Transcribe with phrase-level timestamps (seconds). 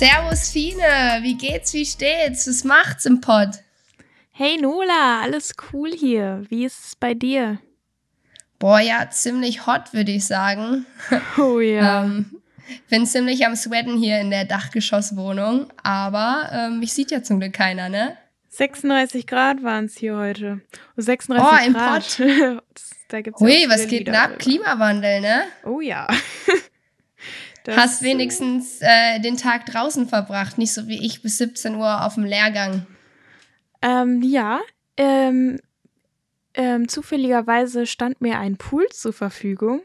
[0.00, 2.46] Servus Fine, wie geht's, wie steht's?
[2.48, 3.48] Was macht's im Pod?
[4.30, 6.42] Hey Nola, alles cool hier.
[6.48, 7.58] Wie ist es bei dir?
[8.58, 10.86] Boah, ja, ziemlich hot, würde ich sagen.
[11.36, 12.04] Oh ja.
[12.04, 12.40] ähm,
[12.88, 17.52] bin ziemlich am Sweaten hier in der Dachgeschosswohnung, aber ähm, mich sieht ja zum Glück
[17.52, 18.16] keiner, ne?
[18.48, 20.62] 36 Grad waren es hier heute.
[20.96, 22.16] 36 Oh, im Grad.
[22.16, 22.62] Pott.
[22.74, 24.38] Das- da gibt's Ui, was geht denn ab?
[24.38, 25.42] Klimawandel, ne?
[25.66, 26.06] Oh ja.
[27.64, 32.04] Das, Hast wenigstens äh, den Tag draußen verbracht, nicht so wie ich bis 17 Uhr
[32.06, 32.86] auf dem Lehrgang.
[33.82, 34.60] Ähm, ja.
[34.96, 35.58] Ähm,
[36.54, 39.82] ähm, zufälligerweise stand mir ein Pool zur Verfügung.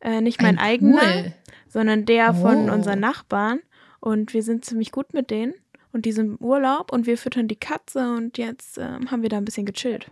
[0.00, 1.32] Äh, nicht mein Ein eigener, Pool.
[1.68, 2.72] sondern der von Oh.
[2.72, 3.60] unseren Nachbarn.
[4.00, 5.54] Und wir sind ziemlich gut mit denen.
[5.92, 9.28] Und die sind im Urlaub und wir füttern die Katze und jetzt ähm, haben wir
[9.28, 10.08] da ein bisschen gechillt.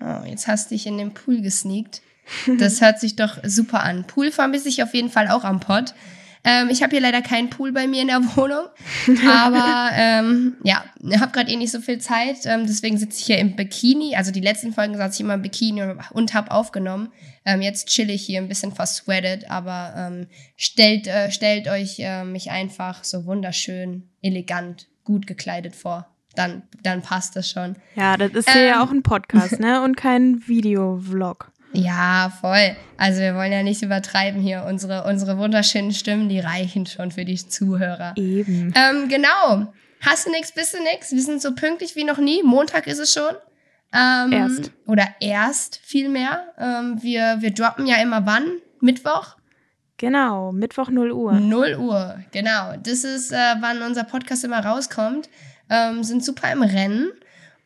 [0.00, 2.02] Oh, jetzt hast du dich in den Pool gesneakt.
[2.58, 4.06] Das hört sich doch super an.
[4.06, 5.94] Pool vermisse ich auf jeden Fall auch am Pott.
[6.42, 8.66] Ähm, ich habe hier leider keinen Pool bei mir in der Wohnung.
[9.28, 12.38] Aber ähm, ja, ich habe gerade eh nicht so viel Zeit.
[12.44, 14.16] Ähm, deswegen sitze ich hier im Bikini.
[14.16, 17.12] Also die letzten Folgen saß ich immer im Bikini und, und habe aufgenommen.
[17.44, 19.50] Ähm, jetzt chill ich hier ein bisschen versweatet.
[19.50, 26.06] Aber ähm, stellt, äh, stellt euch äh, mich einfach so wunderschön, elegant, gut gekleidet vor.
[26.36, 27.76] Dann, dann passt das schon.
[27.96, 28.80] Ja, das ist hier ja Ähm.
[28.88, 29.82] auch ein Podcast, ne?
[29.84, 31.50] Und kein Videovlog.
[31.72, 32.76] Ja, voll.
[32.96, 34.64] Also wir wollen ja nicht übertreiben hier.
[34.68, 38.14] Unsere, unsere wunderschönen Stimmen, die reichen schon für die Zuhörer.
[38.16, 38.74] Eben.
[38.74, 39.72] Ähm, genau.
[40.00, 41.12] Hast du nix, bist du nix?
[41.12, 42.42] Wir sind so pünktlich wie noch nie.
[42.42, 43.34] Montag ist es schon.
[43.92, 44.72] Ähm, Erst.
[44.86, 46.52] Oder erst vielmehr.
[46.58, 48.44] Ähm, wir, wir droppen ja immer wann?
[48.80, 49.36] Mittwoch?
[49.96, 51.32] Genau, Mittwoch 0 Uhr.
[51.34, 52.74] 0 Uhr, genau.
[52.82, 55.28] Das ist, äh, wann unser Podcast immer rauskommt.
[55.68, 57.10] Ähm, sind super im Rennen.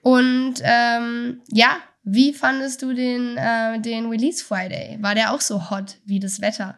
[0.02, 4.98] Und ähm, ja, wie fandest du den, äh, den Release Friday?
[5.00, 6.76] War der auch so hot wie das Wetter?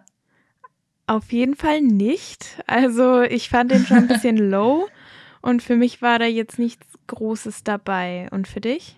[1.08, 2.46] Auf jeden Fall nicht.
[2.66, 4.88] Also ich fand den schon ein bisschen low
[5.42, 8.28] und für mich war da jetzt nichts Großes dabei.
[8.30, 8.96] Und für dich?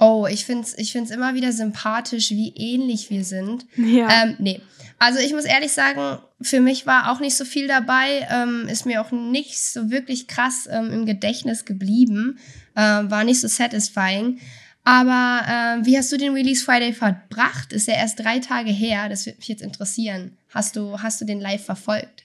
[0.00, 3.66] Oh, ich find's, ich find's immer wieder sympathisch, wie ähnlich wir sind.
[3.76, 4.08] Ja.
[4.22, 4.60] Ähm, nee.
[4.98, 8.86] Also ich muss ehrlich sagen, für mich war auch nicht so viel dabei, ähm, ist
[8.86, 12.38] mir auch nicht so wirklich krass ähm, im Gedächtnis geblieben,
[12.76, 14.40] ähm, war nicht so satisfying.
[14.84, 17.72] Aber ähm, wie hast du den Release Friday verbracht?
[17.72, 20.36] Ist ja erst drei Tage her, das würde mich jetzt interessieren.
[20.50, 22.24] Hast du, hast du den live verfolgt?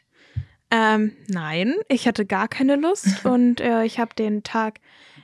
[0.70, 4.80] Ähm, nein, ich hatte gar keine Lust und äh, ich habe den Tag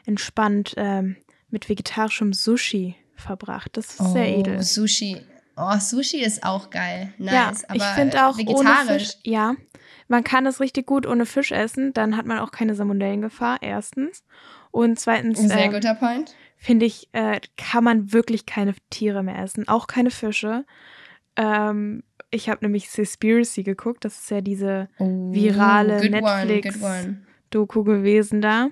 [0.05, 1.17] entspannt ähm,
[1.49, 3.71] mit vegetarischem Sushi verbracht.
[3.73, 4.63] Das ist sehr edel.
[4.63, 5.21] Sushi.
[5.57, 7.13] Oh, Sushi ist auch geil.
[7.17, 7.33] Nice.
[7.33, 9.03] ja, aber ich finde auch ohne vegetarisch.
[9.03, 9.17] Fisch.
[9.23, 9.55] Ja,
[10.07, 11.93] man kann es richtig gut ohne Fisch essen.
[11.93, 13.59] Dann hat man auch keine Salmonellengefahr.
[13.61, 14.23] Erstens
[14.71, 16.35] und zweitens Ein sehr ähm, guter Point.
[16.65, 20.65] Finde ich, äh, kann man wirklich keine Tiere mehr essen, auch keine Fische.
[21.35, 26.79] Ähm, ich habe nämlich Seaspiracy geguckt, das ist ja diese virale Oh, good Netflix- One,
[26.79, 27.21] good one.
[27.51, 28.69] Doku gewesen da.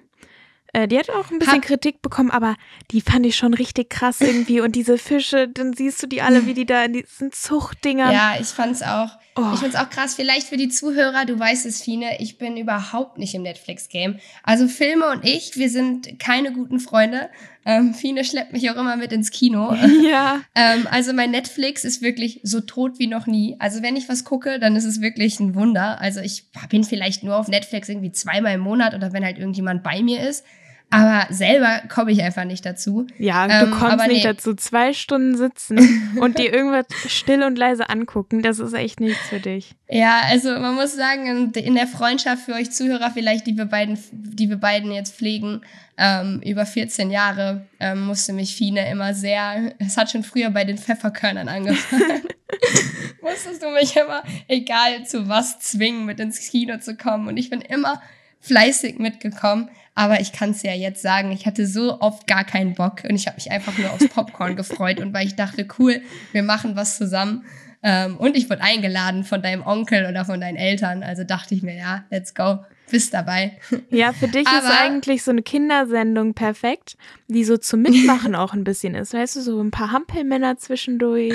[0.73, 2.55] Äh, die hat auch ein bisschen Hab- Kritik bekommen, aber
[2.89, 4.59] die fand ich schon richtig krass irgendwie.
[4.59, 8.11] Und diese Fische, dann siehst du die alle, wie die da in diesen Zuchtdingern.
[8.11, 9.09] Ja, ich fand's auch.
[9.35, 9.51] Oh.
[9.53, 10.15] Ich find's auch krass.
[10.15, 14.19] Vielleicht für die Zuhörer, du weißt es, Fine, ich bin überhaupt nicht im Netflix-Game.
[14.43, 17.29] Also Filme und ich, wir sind keine guten Freunde.
[17.65, 19.73] Ähm, Fine schleppt mich auch immer mit ins Kino.
[20.03, 20.41] ja.
[20.53, 23.55] ähm, also mein Netflix ist wirklich so tot wie noch nie.
[23.59, 25.99] Also wenn ich was gucke, dann ist es wirklich ein Wunder.
[25.99, 29.83] Also ich bin vielleicht nur auf Netflix irgendwie zweimal im Monat oder wenn halt irgendjemand
[29.83, 30.45] bei mir ist.
[30.93, 33.07] Aber selber komme ich einfach nicht dazu.
[33.17, 34.33] Ja, Ähm, du kommst aber nicht nee.
[34.33, 38.41] dazu, zwei Stunden sitzen und dir irgendwas still und leise angucken.
[38.41, 39.75] Das ist echt nichts für dich.
[39.89, 43.97] Ja, also man muss sagen, in der Freundschaft für euch Zuhörer vielleicht, die wir beiden,
[44.11, 45.61] die wir beiden jetzt pflegen,
[45.97, 50.63] ähm, über 14 Jahre, ähm, musste mich Fine immer sehr, es hat schon früher bei
[50.63, 52.23] den Pfefferkörnern angefangen.
[53.21, 57.27] Musstest du mich immer, egal zu was, zwingen, mit ins Kino zu kommen.
[57.27, 58.01] Und ich bin immer
[58.41, 59.69] fleißig mitgekommen.
[59.95, 63.15] Aber ich kann es ja jetzt sagen, ich hatte so oft gar keinen Bock und
[63.15, 66.01] ich habe mich einfach nur aufs Popcorn gefreut und weil ich dachte, cool,
[66.31, 67.45] wir machen was zusammen.
[67.83, 71.03] Ähm, und ich wurde eingeladen von deinem Onkel oder von deinen Eltern.
[71.03, 72.59] Also dachte ich mir, ja, let's go,
[72.89, 73.57] bist dabei.
[73.89, 76.95] Ja, für dich ist Aber- eigentlich so eine Kindersendung perfekt,
[77.27, 79.13] die so zum Mitmachen auch ein bisschen ist.
[79.13, 81.33] Weißt du, so ein paar Hampelmänner zwischendurch.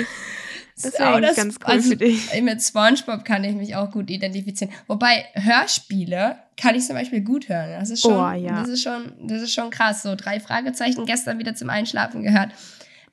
[0.81, 2.41] Das wäre Aber eigentlich ganz cool also, für dich.
[2.41, 4.73] Mit SpongeBob kann ich mich auch gut identifizieren.
[4.87, 7.71] Wobei Hörspiele kann ich zum Beispiel gut hören.
[7.79, 8.61] Das ist schon, Oh, ja.
[8.61, 10.03] das ist schon, das ist schon krass.
[10.03, 12.51] So drei Fragezeichen gestern wieder zum Einschlafen gehört.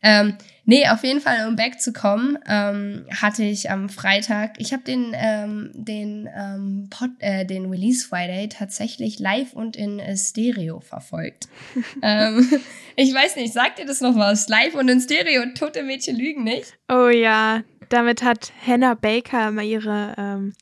[0.03, 4.73] Ähm, nee, auf jeden Fall, um back zu kommen, ähm, hatte ich am Freitag, ich
[4.73, 10.17] habe den, ähm, den, ähm, Pod, äh, den Release Friday tatsächlich live und in äh,
[10.17, 11.49] Stereo verfolgt.
[12.03, 12.49] ähm,
[12.97, 14.49] ich weiß nicht, sagt ihr das noch was?
[14.49, 16.75] Live und in Stereo, tote Mädchen lügen nicht.
[16.91, 20.53] Oh ja, damit hat Hannah Baker immer ihre ähm,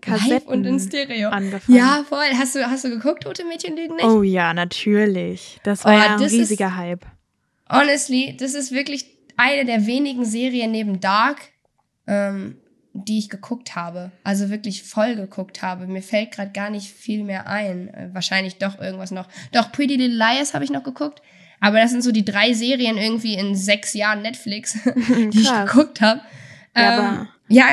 [0.00, 1.28] Kassetten live und in Stereo.
[1.28, 1.76] angefangen.
[1.76, 2.24] Ja, voll.
[2.36, 4.04] Hast du, hast du geguckt, Tote Mädchen lügen nicht?
[4.04, 5.60] Oh ja, natürlich.
[5.62, 7.04] Das war Oh, ja ein riesiger Hype.
[7.70, 9.06] Honestly, das ist wirklich
[9.36, 11.38] eine der wenigen Serien neben Dark,
[12.06, 12.56] ähm,
[12.92, 14.10] die ich geguckt habe.
[14.24, 15.86] Also wirklich voll geguckt habe.
[15.86, 17.88] Mir fällt gerade gar nicht viel mehr ein.
[17.88, 19.28] Äh, wahrscheinlich doch irgendwas noch.
[19.52, 21.22] Doch, Pretty Little Liars habe ich noch geguckt.
[21.60, 26.00] Aber das sind so die drei Serien irgendwie in sechs Jahren Netflix, die ich geguckt
[26.00, 26.20] habe.
[26.74, 27.66] Ja, Ähm, aber ja,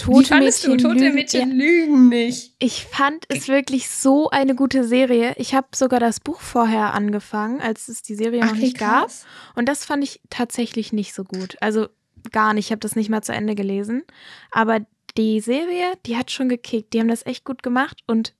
[0.00, 0.88] wie Tote fandest Mädchen du?
[0.88, 2.54] Tote lügen- Mädchen lügen nicht.
[2.58, 5.34] Ich fand es wirklich so eine gute Serie.
[5.36, 9.10] Ich habe sogar das Buch vorher angefangen, als es die Serie noch Okay, nicht gab.
[9.54, 11.56] Und das fand ich tatsächlich nicht so gut.
[11.60, 11.88] Also
[12.32, 12.66] gar nicht.
[12.66, 14.02] Ich habe das nicht mal zu Ende gelesen.
[14.50, 14.80] Aber
[15.16, 16.92] die Serie, die hat schon gekickt.
[16.92, 18.02] Die haben das echt gut gemacht.
[18.06, 18.34] Und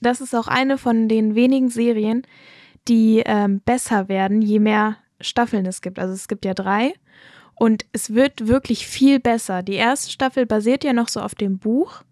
[0.00, 2.22] das ist auch eine von den wenigen Serien,
[2.88, 5.98] die ähm, besser werden, je mehr Staffeln es gibt.
[5.98, 6.94] Also es gibt ja drei.
[7.60, 9.62] Und es wird wirklich viel besser.
[9.62, 12.02] Die erste Staffel basiert ja noch so auf dem Buch.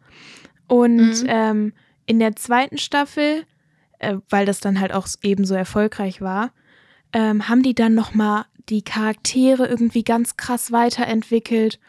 [0.66, 1.26] Und Mhm.
[1.26, 1.72] ähm,
[2.04, 3.44] in der zweiten Staffel,
[3.98, 6.52] äh, weil das dann halt auch ebenso erfolgreich war,
[7.14, 11.80] ähm, haben die dann nochmal die Charaktere irgendwie ganz krass weiterentwickelt.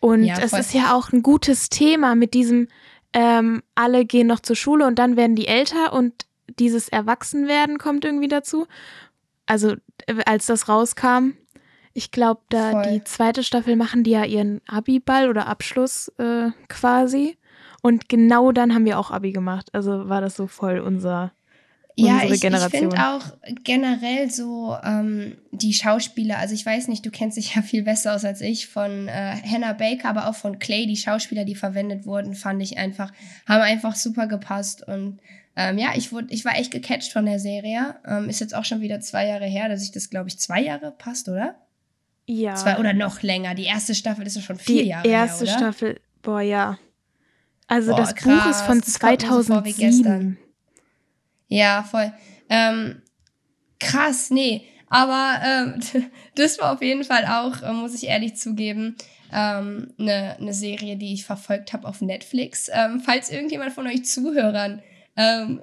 [0.00, 2.66] Und Ja, es ist ja auch ein gutes Thema mit diesem,
[3.12, 6.26] ähm, alle gehen noch zur Schule und dann werden die älter und
[6.58, 8.66] dieses Erwachsenwerden kommt irgendwie dazu.
[9.46, 9.76] Also
[10.08, 11.34] äh, als das rauskam,
[11.94, 12.82] ich glaube, da Voll.
[12.82, 17.38] die zweite Staffel machen die ja ihren Abi-Ball oder Abschluss äh, quasi.
[17.82, 19.68] Und genau dann haben wir auch Abi gemacht.
[19.72, 21.32] Also war das so voll unser
[21.96, 23.22] Ja, unsere ich, ich finde auch
[23.62, 28.14] generell so ähm, die Schauspieler, also ich weiß nicht, du kennst dich ja viel besser
[28.14, 32.06] aus als ich, von äh, Hannah Baker, aber auch von Clay, die Schauspieler, die verwendet
[32.06, 33.12] wurden, fand ich einfach,
[33.46, 35.20] haben einfach super gepasst und
[35.56, 37.94] ähm, ja, ich, wurde, ich war echt gecatcht von der Serie.
[38.04, 40.60] Ähm, ist jetzt auch schon wieder zwei Jahre her, dass ich das, glaube ich, zwei
[40.60, 41.54] Jahre passt, oder?
[42.26, 42.54] Ja.
[42.54, 43.54] Zwei oder noch länger.
[43.54, 45.58] Die erste Staffel ist ja schon vier die Jahre erste her, oder?
[45.58, 46.78] Staffel, boah, ja.
[47.66, 49.76] Also Boah, das Buch ist von krass, das kommt mir so vor wie 2007.
[49.78, 50.38] gestern.
[51.48, 52.12] Ja, voll.
[52.48, 53.02] Ähm,
[53.78, 54.66] krass, nee.
[54.88, 55.80] Aber ähm,
[56.36, 58.96] das war auf jeden Fall auch, äh, muss ich ehrlich zugeben,
[59.30, 62.70] eine ähm, ne- ne Serie, die ich verfolgt habe auf Netflix.
[62.72, 64.82] Ähm, falls irgendjemand von euch Zuhörern
[65.16, 65.60] ähm,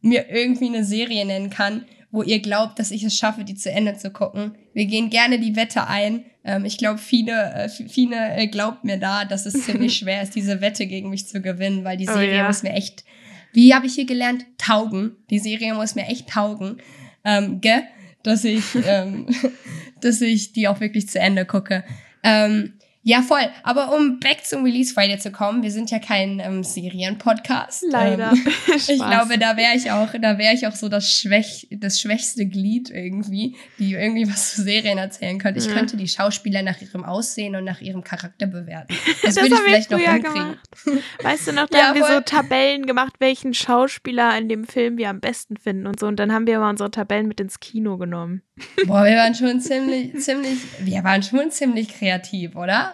[0.00, 3.72] mir irgendwie eine Serie nennen kann, wo ihr glaubt, dass ich es schaffe, die zu
[3.72, 4.54] Ende zu gucken.
[4.74, 6.24] Wir gehen gerne die Wette ein.
[6.44, 10.34] Ähm, ich glaube, viele, äh, viele äh, glaubt mir da, dass es ziemlich schwer ist,
[10.36, 12.46] diese Wette gegen mich zu gewinnen, weil die Oh Serie ja.
[12.46, 13.04] muss mir echt,
[13.52, 15.16] wie habe ich hier gelernt, taugen.
[15.30, 16.76] Die Serie muss mir echt taugen,
[17.24, 17.82] ähm, gell?
[18.22, 19.26] dass ich, ähm,
[20.00, 21.82] dass ich die auch wirklich zu Ende gucke.
[22.22, 23.42] Ähm, ja, voll.
[23.64, 27.84] Aber um back zum Release Friday zu kommen, wir sind ja kein ähm, Serienpodcast.
[27.90, 28.32] Leider.
[28.32, 28.46] Ähm,
[28.76, 32.46] ich glaube, da wäre ich auch, da wäre ich auch so das Schwäch, das schwächste
[32.46, 35.58] Glied irgendwie, die irgendwie was zu Serien erzählen könnte.
[35.58, 35.72] Ich Ja.
[35.74, 38.94] könnte die Schauspieler nach ihrem Aussehen und nach ihrem Charakter bewerten.
[39.22, 40.32] Das, Das würde ich haben wir vielleicht noch hinkriegen.
[40.34, 41.04] gemacht.
[41.22, 42.22] Weißt du noch, da Ja, haben wir so voll.
[42.22, 46.06] Tabellen gemacht, welchen Schauspieler in dem Film wir am besten finden und so.
[46.06, 48.42] Und dann haben wir immer unsere Tabellen mit ins Kino genommen.
[48.86, 52.91] Boah, wir waren schon ziemlich, ziemlich, wir waren schon ziemlich kreativ, oder?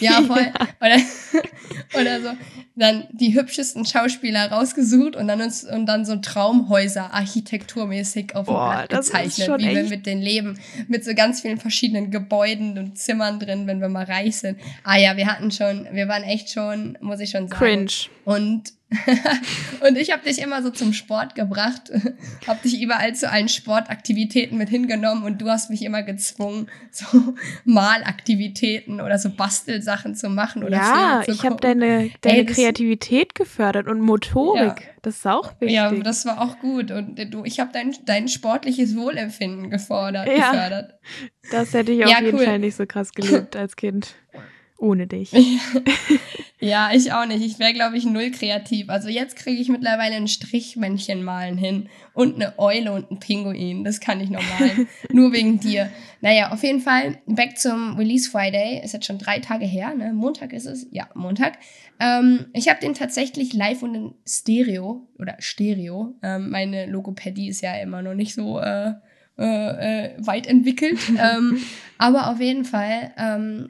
[0.00, 0.52] Ja, voll.
[0.80, 0.96] Oder,
[2.00, 2.28] oder so.
[2.76, 8.54] Dann die hübschesten Schauspieler rausgesucht und dann uns und dann so Traumhäuser architekturmäßig auf dem
[8.54, 12.96] Boah, Blatt gezeichnet, wie wir mit den leben, mit so ganz vielen verschiedenen Gebäuden und
[12.96, 14.58] Zimmern drin, wenn wir mal reich sind.
[14.82, 17.60] Ah ja, wir hatten schon, wir waren echt schon, muss ich schon sagen.
[17.60, 17.92] Cringe.
[18.24, 18.72] Und,
[19.86, 21.92] und ich habe dich immer so zum Sport gebracht,
[22.46, 27.34] habe dich überall zu allen Sportaktivitäten mit hingenommen und du hast mich immer gezwungen, so
[27.64, 33.34] Malaktivitäten oder so Bastelsachen zu machen oder Ja, zu ich habe deine, deine Ey, Kreativität
[33.34, 34.60] gefördert und Motorik.
[34.60, 34.76] Ja.
[35.02, 35.76] Das ist auch wichtig.
[35.76, 36.90] Ja, das war auch gut.
[36.90, 40.50] Und du, ich habe dein, dein sportliches Wohlempfinden gefordert, Ja.
[40.50, 40.94] gefördert.
[41.50, 42.44] das hätte ich auf Ja, jeden cool.
[42.44, 44.14] Fall nicht so krass gelebt als Kind.
[44.80, 45.32] Ohne dich.
[46.62, 47.42] Ja, ich auch nicht.
[47.42, 48.90] Ich wäre, glaube ich, null kreativ.
[48.90, 53.82] Also jetzt kriege ich mittlerweile ein Strichmännchen malen hin und eine Eule und einen Pinguin.
[53.82, 54.86] Das kann ich noch malen.
[55.10, 55.90] Nur wegen dir.
[56.20, 58.82] Naja, auf jeden Fall, back zum Release Friday.
[58.84, 60.12] Ist jetzt schon drei Tage her, ne?
[60.12, 60.86] Montag ist es.
[60.90, 61.54] Ja, Montag.
[61.98, 66.14] Ähm, ich habe den tatsächlich live und in Stereo oder Stereo.
[66.22, 68.92] Ähm, meine Logopädie ist ja immer noch nicht so äh,
[69.38, 70.98] äh, äh, weit entwickelt.
[71.08, 71.62] ähm,
[71.96, 73.68] aber auf jeden Fall ähm,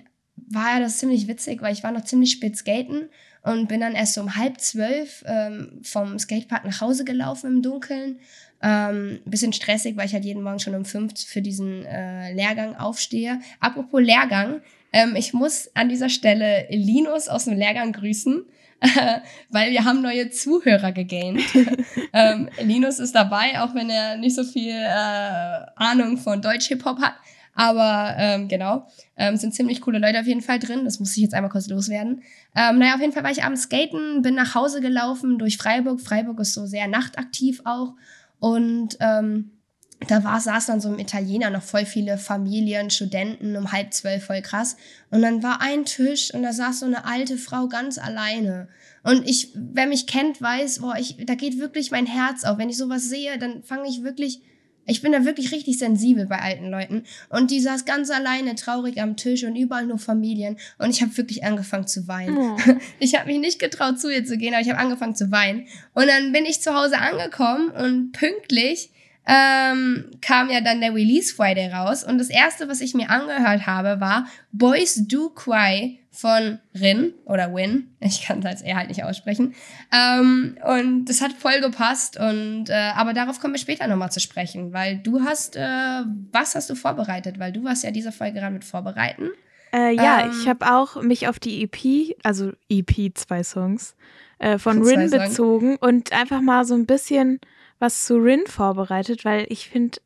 [0.51, 3.09] war ja das ziemlich witzig, weil ich war noch ziemlich spät skaten
[3.43, 7.63] und bin dann erst so um halb zwölf ähm, vom Skatepark nach Hause gelaufen im
[7.63, 8.19] Dunkeln.
[8.63, 12.77] Ähm, bisschen stressig, weil ich halt jeden Morgen schon um fünf für diesen äh, Lehrgang
[12.77, 13.41] aufstehe.
[13.59, 14.61] Apropos Lehrgang,
[14.93, 18.45] ähm, ich muss an dieser Stelle Linus aus dem Lehrgang grüßen,
[19.49, 21.41] weil wir haben neue Zuhörer gegaint.
[22.13, 27.15] ähm, Linus ist dabei, auch wenn er nicht so viel äh, Ahnung von Deutsch-Hip-Hop hat.
[27.61, 28.87] Aber ähm, genau,
[29.19, 30.87] ähm, sind ziemlich coole Leute auf jeden Fall drin.
[30.87, 32.23] Das muss ich jetzt einmal kurz loswerden.
[32.57, 36.01] Ähm, naja, auf jeden Fall war ich abends skaten, bin nach Hause gelaufen durch Freiburg.
[36.01, 37.93] Freiburg ist so sehr nachtaktiv auch.
[38.39, 39.51] Und ähm,
[40.09, 44.25] da war, saß dann so ein Italiener, noch voll viele Familien, Studenten um halb zwölf,
[44.25, 44.79] voll krass.
[45.11, 48.69] Und dann war ein Tisch und da saß so eine alte Frau ganz alleine.
[49.03, 52.57] Und ich, wer mich kennt, weiß, boah, ich, da geht wirklich mein Herz auf.
[52.57, 54.41] Wenn ich sowas sehe, dann fange ich wirklich,
[54.87, 57.05] ich bin da wirklich richtig sensibel bei alten Leuten.
[57.29, 60.57] Und die saß ganz alleine traurig am Tisch und überall nur Familien.
[60.79, 62.37] Und ich habe wirklich angefangen zu weinen.
[62.37, 62.57] Oh.
[62.99, 65.67] Ich habe mich nicht getraut, zu ihr zu gehen, aber ich habe angefangen zu weinen.
[65.95, 68.91] Und dann bin ich zu Hause angekommen und pünktlich
[69.27, 72.03] ähm, kam ja dann der Release Friday raus.
[72.05, 77.55] Und das erste, was ich mir angehört habe, war Boys Do Cry von Rin oder
[77.55, 77.89] Win.
[78.01, 79.55] Ich kann das eher halt nicht aussprechen.
[79.93, 82.19] Ähm, und das hat voll gepasst.
[82.19, 86.55] Und äh, aber darauf kommen wir später nochmal zu sprechen, weil du hast, äh, was
[86.55, 87.39] hast du vorbereitet?
[87.39, 89.31] Weil du warst ja diese Folge gerade mit vorbereiten.
[89.73, 93.95] Äh, ja, ähm, ich habe auch mich auf die EP, also EP zwei Songs
[94.41, 97.41] äh, von Rin bezogen und einfach mal so ein bisschen
[97.81, 99.99] was zu Rin vorbereitet, weil ich finde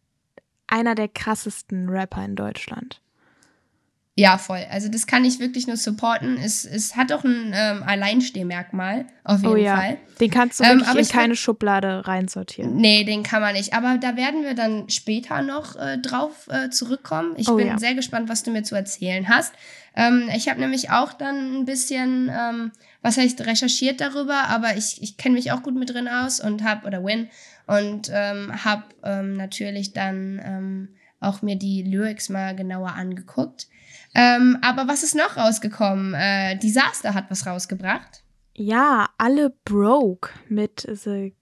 [0.67, 3.01] einer der krassesten Rapper in Deutschland.
[4.17, 4.65] Ja, voll.
[4.71, 6.39] Also das kann ich wirklich nur supporten.
[6.39, 9.77] Es, es hat auch ein ähm, Alleinstehmerkmal, auf jeden oh, ja.
[9.77, 9.99] Fall.
[10.21, 12.77] Den kannst du ähm, in keine Schublade reinsortieren.
[12.77, 13.75] Nee, den kann man nicht.
[13.75, 17.35] Aber da werden wir dann später noch äh, drauf äh, zurückkommen.
[17.39, 17.79] Ich oh, bin ja.
[17.79, 19.53] sehr gespannt, was du mir zu erzählen hast.
[19.97, 22.71] Ähm, ich habe nämlich auch dann ein bisschen, ähm,
[23.03, 26.63] was heißt, recherchiert darüber, aber ich, ich kenne mich auch gut mit drin aus und
[26.63, 27.29] habe, oder Win,
[27.67, 30.89] und ähm, habe ähm, natürlich dann ähm,
[31.21, 33.69] auch mir die Lyrics mal genauer angeguckt.
[34.15, 36.15] Ähm, aber was ist noch rausgekommen?
[36.15, 38.23] Äh, Disaster hat was rausgebracht.
[38.55, 41.35] Ja, alle broke mit The,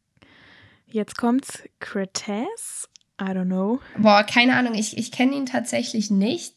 [0.87, 2.89] jetzt kommt's, Cretes?
[3.21, 3.81] I don't know.
[3.99, 6.57] Boah, keine Ahnung, ich, ich kenne ihn tatsächlich nicht.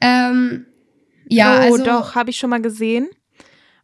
[0.00, 0.66] Ähm,
[1.26, 3.08] ja, oh, also, doch, habe ich schon mal gesehen.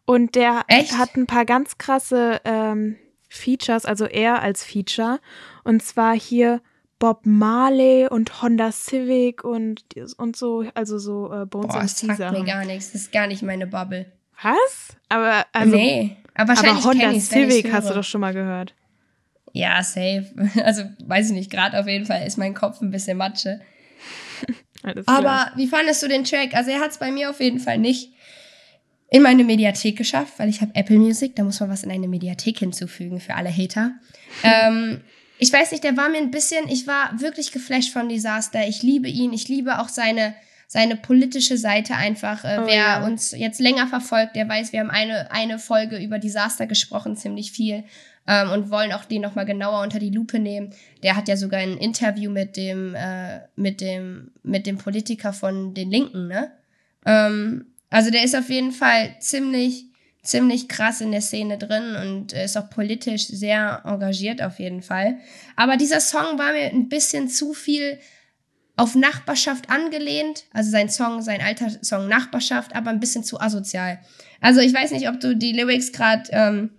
[0.05, 0.99] Und der echt?
[0.99, 2.97] hat ein paar ganz krasse ähm,
[3.35, 5.21] Features, also er als Feature.
[5.65, 6.61] Und zwar hier
[6.99, 9.85] Bob Marley und Honda Civic und,
[10.17, 12.93] und so, also so äh, Bones Boah, das sagt mir gar nichts.
[12.93, 14.07] Das ist gar nicht meine Bubble.
[14.43, 14.97] Was?
[15.09, 18.75] Aber also, nee, aber wahrscheinlich aber Honda Civic hast du doch schon mal gehört.
[19.53, 20.27] Ja, safe.
[20.65, 23.61] Also weiß ich nicht, gerade auf jeden Fall ist mein Kopf ein bisschen Matsche.
[25.07, 26.55] aber wie fandest du den Track?
[26.55, 28.14] Also er hat es bei mir auf jeden Fall nicht
[29.15, 32.09] in meine Mediathek geschafft, weil ich habe Apple Music, da muss man was in eine
[32.09, 33.93] Mediathek hinzufügen für alle Hater.
[34.43, 35.03] ähm,
[35.39, 38.67] ich weiß nicht, der war mir ein bisschen, ich war wirklich geflasht von Disaster.
[38.67, 40.35] Ich liebe ihn, ich liebe auch seine,
[40.67, 42.43] seine politische Seite einfach.
[42.43, 43.07] Äh, oh, wer ja.
[43.07, 47.53] uns jetzt länger verfolgt, der weiß, wir haben eine, eine Folge über Disaster gesprochen, ziemlich
[47.53, 47.85] viel.
[48.27, 50.75] Ähm, und wollen auch den nochmal genauer unter die Lupe nehmen.
[51.05, 55.73] Der hat ja sogar ein Interview mit dem, äh, mit dem, mit dem Politiker von
[55.73, 56.51] den Linken, ne?
[57.07, 59.87] Ähm, also der ist auf jeden Fall ziemlich,
[60.25, 65.19] ziemlich krass in der Szene drin und ist auch politisch sehr engagiert auf jeden Fall.
[65.55, 68.01] Aber dieser Song war mir ein bisschen zu viel
[68.75, 74.01] auf Nachbarschaft angelehnt, also sein Song, sein alter Song Nachbarschaft, aber ein bisschen zu asozial.
[74.41, 76.71] Also ich weiß nicht, ob du die Lyrics gerade ähm,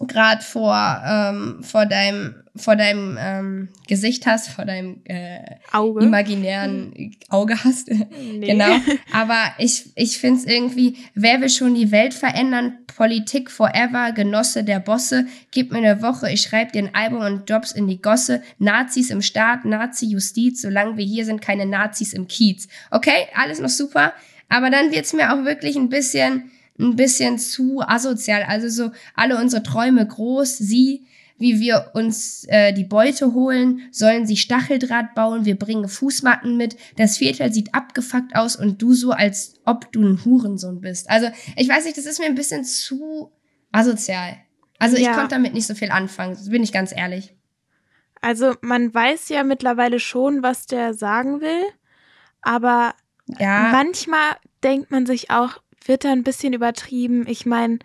[0.00, 5.38] gerade vor ähm, vor deinem vor deinem ähm, Gesicht hast, vor deinem äh,
[5.72, 6.04] Auge.
[6.04, 7.90] imaginären Auge hast.
[8.20, 8.46] Nee.
[8.46, 8.76] genau.
[9.12, 12.78] Aber ich, ich finde es irgendwie, wer will schon die Welt verändern?
[12.86, 15.26] Politik forever, Genosse der Bosse.
[15.50, 18.42] Gib mir eine Woche, ich schreibe dir ein Album und Jobs in die Gosse.
[18.58, 22.68] Nazis im Staat, Nazi-Justiz, solange wir hier sind, keine Nazis im Kiez.
[22.90, 24.12] Okay, alles noch super.
[24.48, 26.50] Aber dann wird's mir auch wirklich ein bisschen,
[26.80, 28.42] ein bisschen zu asozial.
[28.42, 31.06] Also so alle unsere Träume groß, sie
[31.40, 36.76] wie wir uns äh, die Beute holen, sollen sie Stacheldraht bauen, wir bringen Fußmatten mit,
[36.96, 41.08] das Viertel sieht abgefuckt aus und du so, als ob du ein Hurensohn bist.
[41.08, 43.32] Also, ich weiß nicht, das ist mir ein bisschen zu
[43.72, 44.36] asozial.
[44.78, 45.14] Also, ich ja.
[45.14, 47.34] konnte damit nicht so viel anfangen, bin ich ganz ehrlich.
[48.20, 51.62] Also, man weiß ja mittlerweile schon, was der sagen will,
[52.42, 52.94] aber
[53.38, 53.70] ja.
[53.72, 57.26] manchmal denkt man sich auch, wird da ein bisschen übertrieben.
[57.26, 57.78] Ich meine,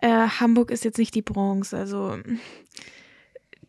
[0.00, 2.18] äh, Hamburg ist jetzt nicht die Bronx, also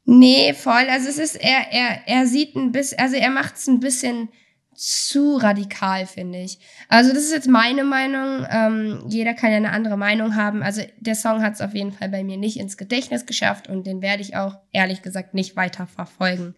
[0.09, 0.87] Nee, voll.
[0.89, 4.29] Also es ist, er, er, er sieht ein bisschen, also er macht es ein bisschen
[4.73, 6.59] zu radikal, finde ich.
[6.87, 8.45] Also das ist jetzt meine Meinung.
[8.49, 10.63] Ähm, jeder kann ja eine andere Meinung haben.
[10.63, 13.85] Also der Song hat es auf jeden Fall bei mir nicht ins Gedächtnis geschafft und
[13.85, 16.55] den werde ich auch ehrlich gesagt nicht weiter verfolgen.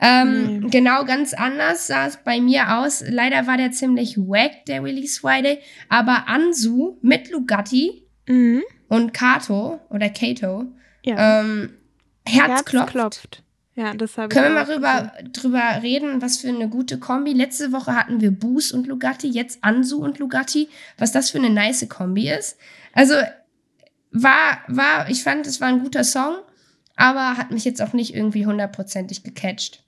[0.00, 0.70] Ähm, mhm.
[0.70, 3.04] Genau ganz anders sah es bei mir aus.
[3.06, 5.58] Leider war der ziemlich wack, der Release Friday.
[5.88, 8.62] Aber Ansu mit Lugatti mhm.
[8.88, 10.66] und Kato oder Kato
[11.04, 11.40] ja.
[11.40, 11.74] ähm,
[12.26, 12.92] Herz, Herz klopft.
[12.92, 13.42] klopft.
[13.76, 17.32] Ja, das habe ich Können wir mal rüber, drüber reden, was für eine gute Kombi.
[17.32, 20.68] Letzte Woche hatten wir Boos und Lugatti, jetzt Ansu und Lugatti.
[20.98, 22.58] Was das für eine nice Kombi ist.
[22.92, 23.14] Also
[24.10, 26.36] war, war, ich fand, es war ein guter Song,
[26.96, 29.84] aber hat mich jetzt auch nicht irgendwie hundertprozentig gecatcht.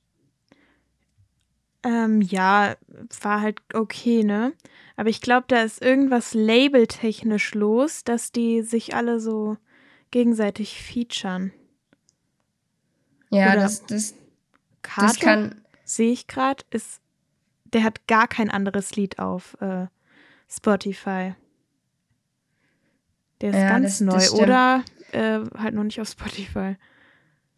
[1.85, 2.77] Ähm, ja,
[3.23, 4.53] war halt okay, ne?
[4.97, 9.57] Aber ich glaube, da ist irgendwas labeltechnisch los, dass die sich alle so
[10.13, 11.53] gegenseitig featuren.
[13.31, 14.21] Ja, Oder das, das, das
[14.83, 15.61] Kato, kann.
[15.85, 17.01] sehe ich gerade, ist,
[17.65, 19.87] der hat gar kein anderes Lied auf äh,
[20.49, 21.35] Spotify.
[23.41, 24.15] Der ist Ja, ganz das- neu.
[24.15, 24.33] das.
[24.35, 26.77] Oder äh, halt noch nicht auf Spotify.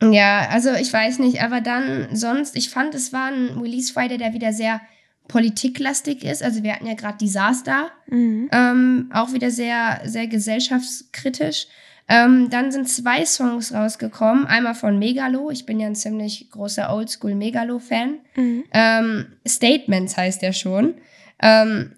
[0.02, 4.18] Ja, also ich weiß nicht, aber dann sonst, ich fand, es war ein Release Friday,
[4.18, 4.80] der wieder sehr
[5.28, 6.42] politiklastig ist.
[6.42, 8.48] Also wir hatten ja gerade Disaster, Mhm.
[8.52, 11.66] ähm, auch wieder sehr, sehr gesellschaftskritisch.
[12.06, 14.46] Ähm, dann sind zwei Songs rausgekommen.
[14.46, 15.50] Einmal von Megalo.
[15.50, 18.18] Ich bin ja ein ziemlich großer Oldschool Megalo-Fan.
[18.36, 18.64] Mhm.
[18.72, 20.94] Ähm, Statements heißt der schon.
[21.40, 21.96] Ähm,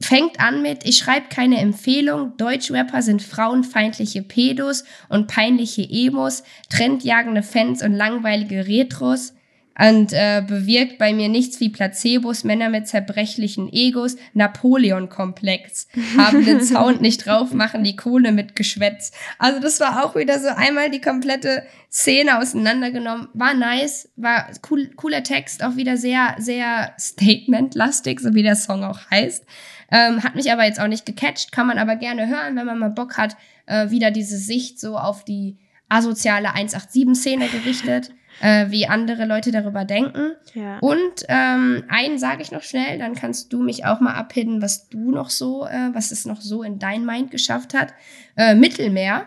[0.00, 7.42] fängt an mit, ich schreibe keine Empfehlung, Deutschrapper sind frauenfeindliche Pedos und peinliche Emos, trendjagende
[7.42, 9.34] Fans und langweilige Retros
[9.80, 15.88] und äh, bewirkt bei mir nichts wie Placebos, Männer mit zerbrechlichen Egos, Napoleon-Komplex,
[16.18, 19.12] haben den Sound nicht drauf, machen die Kohle mit Geschwätz.
[19.38, 23.28] Also das war auch wieder so einmal die komplette Szene auseinandergenommen.
[23.32, 28.84] War nice, war cool, cooler Text, auch wieder sehr, sehr statement-lastig, so wie der Song
[28.84, 29.44] auch heißt.
[29.90, 32.78] Ähm, hat mich aber jetzt auch nicht gecatcht, kann man aber gerne hören, wenn man
[32.78, 38.86] mal Bock hat, äh, wieder diese Sicht so auf die asoziale 187-Szene gerichtet, äh, wie
[38.86, 40.32] andere Leute darüber denken.
[40.54, 40.78] Ja.
[40.78, 44.88] Und ähm, einen sage ich noch schnell, dann kannst du mich auch mal abhidden, was
[44.88, 47.92] du noch so, äh, was es noch so in dein Mind geschafft hat.
[48.36, 49.26] Äh, Mittelmeer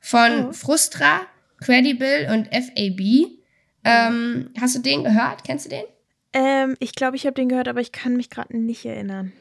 [0.00, 0.52] von Oh.
[0.52, 1.20] Frustra,
[1.60, 3.26] Credible und FAB.
[3.84, 5.44] Ähm, hast du den gehört?
[5.44, 5.84] Kennst du den?
[6.32, 9.32] Ähm, ich glaube, ich habe den gehört, aber ich kann mich gerade nicht erinnern.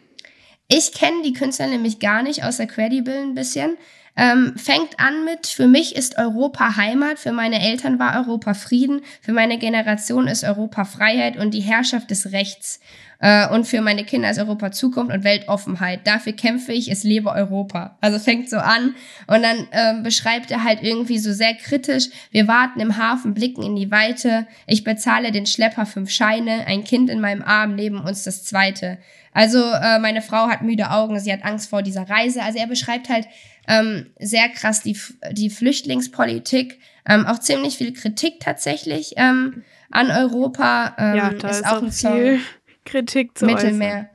[0.70, 3.78] Ich kenne die Künstler nämlich gar nicht, außer Credible ein bisschen.
[4.20, 9.02] Ähm, fängt an mit, für mich ist Europa Heimat, für meine Eltern war Europa Frieden,
[9.22, 12.80] für meine Generation ist Europa Freiheit und die Herrschaft des Rechts.
[13.20, 16.06] Äh, und für meine Kinder ist Europa Zukunft und Weltoffenheit.
[16.06, 17.98] Dafür kämpfe ich, es lebe Europa.
[18.02, 18.96] Also fängt so an
[19.28, 23.64] und dann ähm, beschreibt er halt irgendwie so sehr kritisch, wir warten im Hafen, blicken
[23.64, 28.00] in die Weite, ich bezahle den Schlepper fünf Scheine, ein Kind in meinem Arm, neben
[28.00, 28.98] uns das zweite.
[29.38, 32.42] Also äh, meine Frau hat müde Augen, sie hat Angst vor dieser Reise.
[32.42, 33.28] Also er beschreibt halt
[33.68, 34.98] ähm, sehr krass die,
[35.32, 40.96] die Flüchtlingspolitik, ähm, auch ziemlich viel Kritik tatsächlich ähm, an Europa.
[40.98, 42.40] Ähm, ja, da ist, auch ein viel
[42.86, 44.10] Kritik zu Mittelmeer.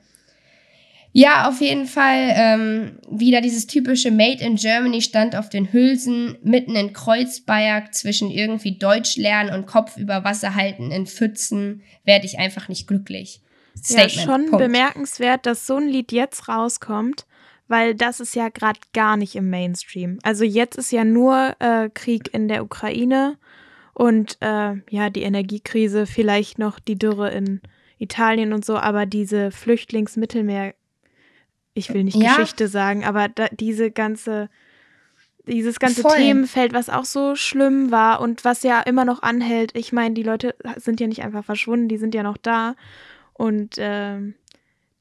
[1.13, 6.37] Ja, auf jeden Fall ähm, wieder dieses typische Made in Germany stand auf den Hülsen,
[6.43, 12.25] mitten in Kreuzberg, zwischen irgendwie Deutsch lernen und Kopf über Wasser halten in Pfützen, werde
[12.25, 13.39] ich einfach nicht glücklich.
[13.87, 14.57] Ja, schon Punkt.
[14.59, 17.25] bemerkenswert, dass so ein Lied jetzt rauskommt,
[17.67, 20.19] weil das ist ja gerade gar nicht im Mainstream.
[20.23, 23.37] Also jetzt ist ja nur äh, Krieg in der Ukraine
[23.93, 27.61] und äh, ja, die Energiekrise, vielleicht noch die Dürre in
[27.99, 30.73] Italien und so, aber diese Flüchtlingsmittelmeer,
[31.73, 32.35] ich will nicht Ja.
[32.35, 34.49] Geschichte sagen, aber da, diese ganze,
[35.47, 36.17] dieses ganze Voll.
[36.17, 39.71] Themenfeld, was auch so schlimm war und was ja immer noch anhält.
[39.75, 42.75] Ich meine, die Leute sind ja nicht einfach verschwunden, die sind ja noch da.
[43.33, 44.35] Und ähm,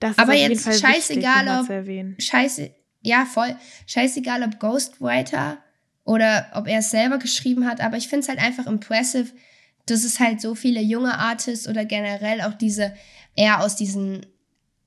[0.01, 2.17] das Aber ist auf jeden Fall wichtig, scheißegal, nochmal ob- zu erwähnen.
[2.19, 2.71] Scheiße,
[3.03, 3.57] ja, voll.
[3.87, 5.59] Scheißegal, ob Ghostwriter
[6.05, 9.31] oder ob er es selber geschrieben hat, aber ich finde es halt einfach impressive,
[9.87, 12.95] dass es halt so viele junge Artists oder generell auch diese
[13.37, 14.27] eher aus diesen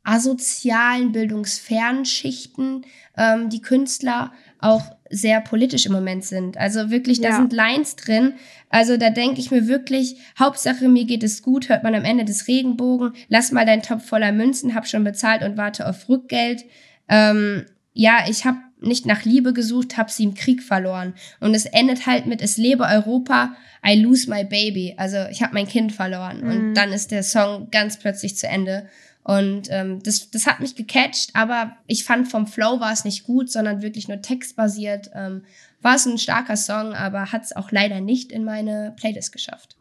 [0.03, 2.85] asozialen, bildungsfernen Schichten,
[3.17, 6.57] ähm, die Künstler auch sehr politisch im Moment sind.
[6.57, 7.35] Also wirklich, da Ja.
[7.37, 8.33] sind Lines drin.
[8.69, 12.25] Also da denke ich mir wirklich, Hauptsache mir geht es gut, hört man am Ende
[12.25, 16.65] des Regenbogen, lass mal deinen Topf voller Münzen, hab schon bezahlt und warte auf Rückgeld.
[17.07, 21.13] Ähm, ja, ich habe nicht nach Liebe gesucht, hab sie im Krieg verloren.
[21.39, 23.55] Und es endet halt mit, es lebe Europa,
[23.87, 24.95] I lose my baby.
[24.97, 26.41] Also ich habe mein Kind verloren.
[26.41, 26.49] Mhm.
[26.49, 28.87] Und dann ist der Song ganz plötzlich zu Ende.
[29.25, 33.23] Und ähm, das, das hat mich gecatcht, aber ich fand vom Flow war es nicht
[33.23, 35.09] gut, sondern wirklich nur textbasiert.
[35.15, 35.43] Ähm,
[35.81, 39.77] war es ein starker Song, aber hat es auch leider nicht in meine Playlist geschafft.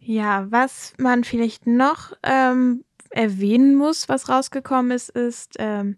[0.00, 5.96] Ja, was man vielleicht noch ähm, erwähnen muss, was rausgekommen ist, ist ähm,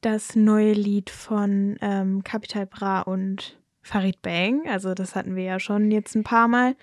[0.00, 4.66] das neue Lied von ähm, Capital Bra und Farid Bang.
[4.66, 6.74] Also das hatten wir ja schon jetzt ein paar Mal.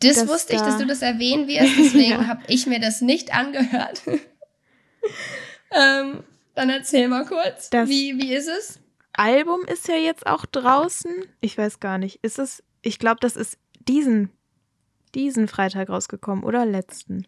[0.00, 2.26] Das, Das wusste ich, da- dass du das erwähnen wirst, deswegen Ja.
[2.26, 4.02] habe ich mir das nicht angehört.
[5.72, 8.80] ähm, dann erzähl mal kurz, Das- wie, wie ist es?
[9.12, 11.12] Album ist ja jetzt auch draußen.
[11.40, 12.20] Ich weiß gar nicht.
[12.22, 12.62] Ist es?
[12.80, 13.58] Ich glaube, das ist
[13.88, 14.30] diesen
[15.16, 17.26] diesen Freitag rausgekommen oder letzten.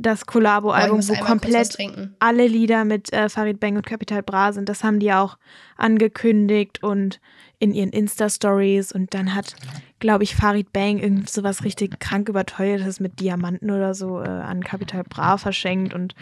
[0.00, 1.76] Das Collabo-Album, wo komplett
[2.20, 4.70] alle Lieder mit äh, Farid Bang und Capital Bra sind.
[4.70, 5.36] Das haben die auch
[5.76, 7.20] angekündigt und
[7.58, 8.92] in ihren Insta-Stories.
[8.92, 9.54] Und dann hat,
[9.98, 14.62] glaube ich, Farid Bang irgend sowas richtig krank überteuertes mit Diamanten oder so äh, an
[14.62, 15.94] Capital Bra verschenkt.
[15.94, 16.14] Und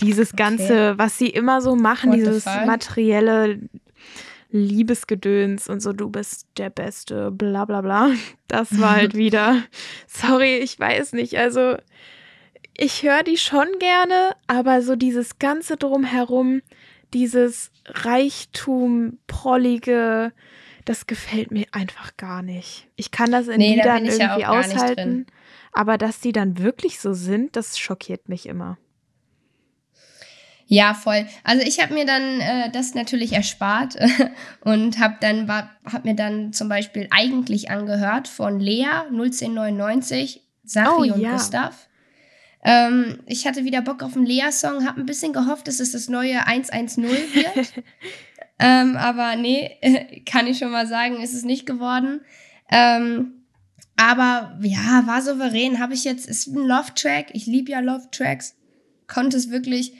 [0.00, 0.42] dieses okay.
[0.42, 3.60] Ganze, was sie immer so machen, What dieses materielle
[4.52, 8.10] Liebesgedöns und so, du bist der Beste, bla bla bla.
[8.48, 9.62] Das war halt wieder,
[10.08, 11.38] sorry, ich weiß nicht.
[11.38, 11.76] Also,
[12.76, 16.62] ich höre die schon gerne, aber so dieses Ganze drumherum,
[17.12, 20.32] dieses Reichtum, Prollige,
[20.84, 22.88] das gefällt mir einfach gar nicht.
[22.96, 25.26] Ich kann das in nee, Liedern da irgendwie ja aushalten,
[25.72, 28.78] aber dass die dann wirklich so sind, das schockiert mich immer.
[30.72, 31.26] Ja, voll.
[31.42, 33.96] Also ich habe mir dann äh, das natürlich erspart
[34.60, 41.10] und habe dann war, hab mir dann zum Beispiel eigentlich angehört von Lea 01099, Sachi
[41.10, 41.32] oh, und ja.
[41.32, 41.88] Gustav.
[42.62, 46.08] Ähm, ich hatte wieder Bock auf einen Lea-Song, habe ein bisschen gehofft, dass es das
[46.08, 47.72] neue 110 wird.
[48.60, 52.20] ähm, aber nee, kann ich schon mal sagen, ist es nicht geworden.
[52.70, 53.32] Ähm,
[53.96, 55.78] aber ja, war souverän.
[55.78, 57.28] Habe ich jetzt, ist ein Love-Track.
[57.32, 58.54] Ich liebe ja Love-Tracks.
[59.06, 59.94] Konnte es wirklich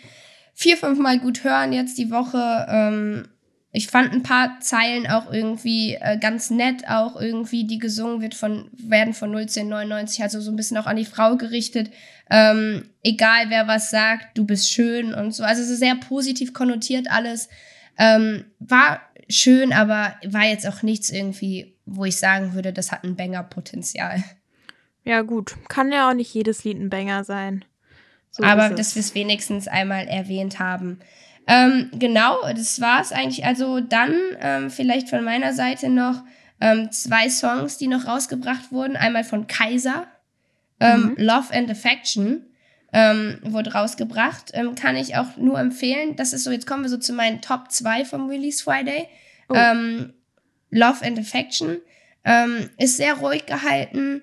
[0.54, 2.66] vier, fünf Mal gut hören jetzt die Woche.
[2.68, 3.28] Ähm,
[3.72, 8.34] ich fand ein paar Zeilen auch irgendwie äh, ganz nett, auch irgendwie, die gesungen wird
[8.34, 11.90] von, werden von 01099, also so ein bisschen auch an die Frau gerichtet.
[12.28, 15.44] Ähm, egal wer was sagt, du bist schön und so.
[15.44, 17.48] Also so sehr positiv konnotiert alles.
[18.00, 23.04] Ähm, war schön, aber war jetzt auch nichts irgendwie, wo ich sagen würde, das hat
[23.04, 24.24] ein Banger-Potenzial.
[25.04, 25.54] Ja, gut.
[25.68, 27.64] Kann ja auch nicht jedes Lied ein Banger sein.
[28.30, 31.00] So Aber dass wir es wenigstens einmal erwähnt haben.
[31.46, 33.44] Ähm, genau, das war es eigentlich.
[33.44, 36.22] Also dann ähm, vielleicht von meiner Seite noch
[36.60, 38.96] ähm, zwei Songs, die noch rausgebracht wurden.
[38.96, 40.06] Einmal von Kaiser,
[40.78, 41.24] ähm, mhm.
[41.24, 42.46] Love and Affection
[42.92, 44.50] ähm, wurde rausgebracht.
[44.54, 46.16] Ähm, kann ich auch nur empfehlen.
[46.16, 49.08] Das ist so, jetzt kommen wir so zu meinen Top 2 vom Release Friday.
[49.48, 49.56] Oh.
[50.70, 51.78] Love and Affection
[52.76, 54.22] ist sehr ruhig gehalten,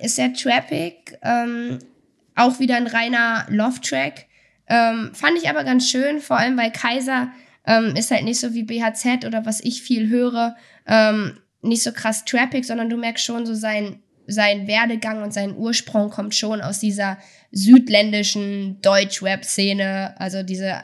[0.00, 4.26] ist sehr trappig, auch wieder ein reiner Love-Track.
[4.68, 7.30] Ähm, fand ich aber ganz schön, vor allem weil Kaiser
[7.66, 11.92] ähm, ist halt nicht so wie BHZ oder was ich viel höre, ähm, nicht so
[11.92, 16.60] krass trappig, sondern du merkst schon so sein, sein Werdegang und sein Ursprung kommt schon
[16.60, 17.18] aus dieser
[17.50, 20.82] südländischen Deutsch-Rap-Szene, also diese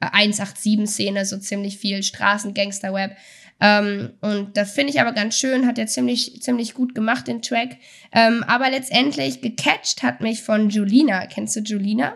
[0.00, 3.16] 187-Szene, so ziemlich viel Straßengangster-Rap.
[3.60, 7.42] Ähm, und das finde ich aber ganz schön, hat er ziemlich, ziemlich gut gemacht, den
[7.42, 7.76] Track.
[8.12, 11.26] Ähm, aber letztendlich gecatcht hat mich von Julina.
[11.26, 12.14] Kennst du Julina?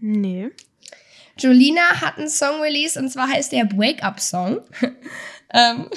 [0.00, 0.48] Nee.
[1.38, 4.60] Julina hat einen Song released und zwar heißt der Wake Up Song.
[5.54, 5.88] ähm,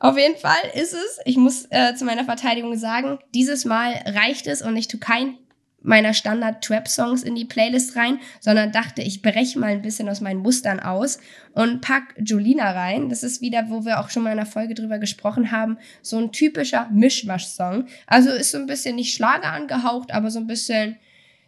[0.00, 4.46] auf jeden Fall ist es, ich muss äh, zu meiner Verteidigung sagen, dieses Mal reicht
[4.46, 5.38] es und ich tue kein
[5.80, 10.40] meiner Standard-Trap-Songs in die Playlist rein, sondern dachte, ich breche mal ein bisschen aus meinen
[10.40, 11.18] Mustern aus
[11.52, 13.08] und pack Julina rein.
[13.08, 16.18] Das ist wieder, wo wir auch schon mal in einer Folge drüber gesprochen haben, so
[16.18, 17.86] ein typischer Mischmasch-Song.
[18.06, 20.96] Also ist so ein bisschen nicht Schlager angehaucht, aber so ein bisschen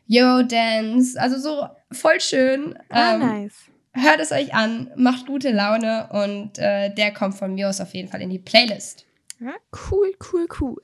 [0.06, 1.20] Yo-Dance.
[1.20, 2.78] Also so voll schön.
[2.88, 3.54] Ah, ähm, nice.
[3.92, 7.92] Hört es euch an, macht gute Laune und äh, der kommt von mir aus auf
[7.92, 9.04] jeden Fall in die Playlist.
[9.40, 9.54] Ja,
[9.90, 10.82] cool, cool, cool.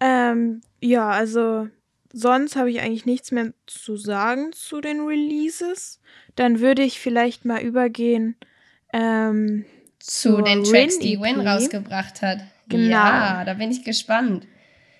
[0.00, 1.68] Ähm, ja, also
[2.12, 6.00] sonst habe ich eigentlich nichts mehr zu sagen zu den Releases.
[6.36, 8.36] Dann würde ich vielleicht mal übergehen
[8.92, 9.64] ähm,
[9.98, 12.40] zu den Tracks, die Win rausgebracht hat.
[12.68, 12.90] Genau.
[12.90, 14.46] Ja, da bin ich gespannt.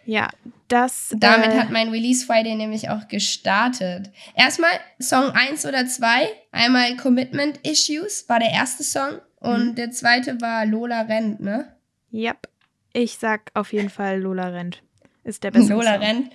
[0.05, 0.29] Ja,
[0.73, 1.15] das.
[1.17, 4.11] Damit äh, hat mein Release Friday nämlich auch gestartet.
[4.35, 6.29] Erstmal Song 1 oder 2.
[6.51, 9.75] Einmal Commitment Issues war der erste Song und mhm.
[9.75, 11.77] der zweite war Lola rennt, ne?
[12.13, 12.49] Yep.
[12.95, 14.83] Ich sag auf jeden Fall Lola rennt.
[15.25, 16.03] Ist der beste Lola Song.
[16.03, 16.33] rennt.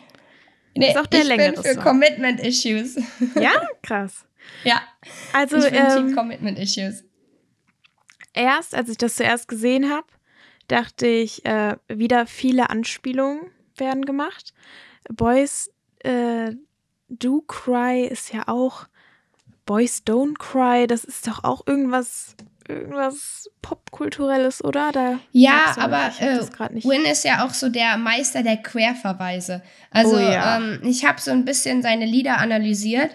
[0.76, 1.84] Nee, ist auch der ich bin für Song.
[1.84, 2.98] Commitment Issues.
[3.36, 4.26] Ja, krass.
[4.64, 4.82] ja.
[5.34, 7.04] Also ich bin ähm, Team Commitment Issues.
[8.34, 10.06] Erst, als ich das zuerst gesehen habe,
[10.68, 14.54] dachte ich, äh, wieder viele Anspielungen werden gemacht.
[15.10, 16.52] Boys äh,
[17.10, 18.88] Do Cry ist ja auch
[19.66, 22.36] Boys Don't Cry, das ist doch auch irgendwas
[22.68, 24.92] irgendwas Popkulturelles, oder?
[24.92, 26.40] Da ja, aber äh,
[26.84, 29.62] Win ist ja auch so der Meister der Querverweise.
[29.92, 30.58] Also oh, ja.
[30.58, 33.12] ähm, ich habe so ein bisschen seine Lieder analysiert,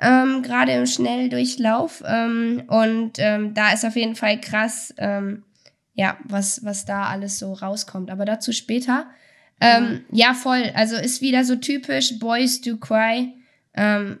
[0.00, 2.02] ähm, gerade im Schnelldurchlauf.
[2.06, 5.44] Ähm, und ähm, da ist auf jeden Fall krass, ähm,
[5.94, 8.10] ja, was, was da alles so rauskommt.
[8.10, 9.06] Aber dazu später.
[9.60, 10.04] Mhm.
[10.10, 10.70] Ja, voll.
[10.74, 13.32] Also ist wieder so typisch Boys Do Cry.
[13.74, 14.18] Ähm,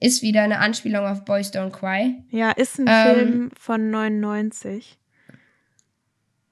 [0.00, 2.22] ist wieder eine Anspielung auf Boys Don't Cry.
[2.30, 4.98] Ja, ist ein ähm, Film von 99.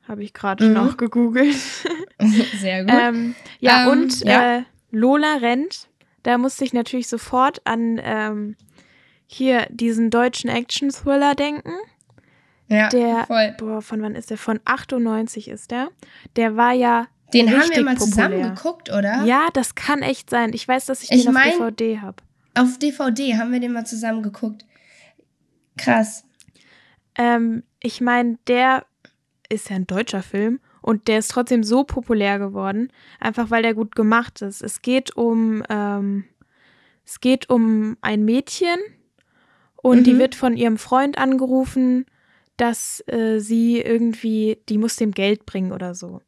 [0.09, 0.73] Habe ich gerade mhm.
[0.73, 1.57] noch gegoogelt.
[2.59, 2.95] Sehr gut.
[2.95, 4.59] ähm, ja, ähm, und ja.
[4.59, 5.89] Äh, Lola rennt.
[6.23, 8.57] Da musste ich natürlich sofort an ähm,
[9.27, 11.73] hier diesen deutschen Action-Thriller denken.
[12.69, 13.55] Ja, der, voll.
[13.59, 14.39] Boah, von wann ist der?
[14.39, 15.89] Von 98 ist der.
[16.37, 17.09] Der war ja.
[17.33, 18.11] Den haben wir mal populär.
[18.11, 19.25] zusammen geguckt, oder?
[19.25, 20.53] Ja, das kann echt sein.
[20.53, 22.17] Ich weiß, dass ich, ich den mein, auf DVD habe.
[22.55, 24.65] Auf DVD haben wir den mal zusammen geguckt.
[25.77, 26.25] Krass.
[27.17, 28.85] Ähm, ich meine, der
[29.49, 33.75] ist ja ein deutscher Film und der ist trotzdem so populär geworden, einfach weil der
[33.75, 34.63] gut gemacht ist.
[34.63, 36.25] Es geht um, ähm,
[37.05, 38.79] es geht um ein Mädchen
[39.77, 40.05] und mhm.
[40.05, 42.07] die wird von ihrem Freund angerufen
[42.57, 46.21] dass äh, sie irgendwie, die muss dem Geld bringen oder so.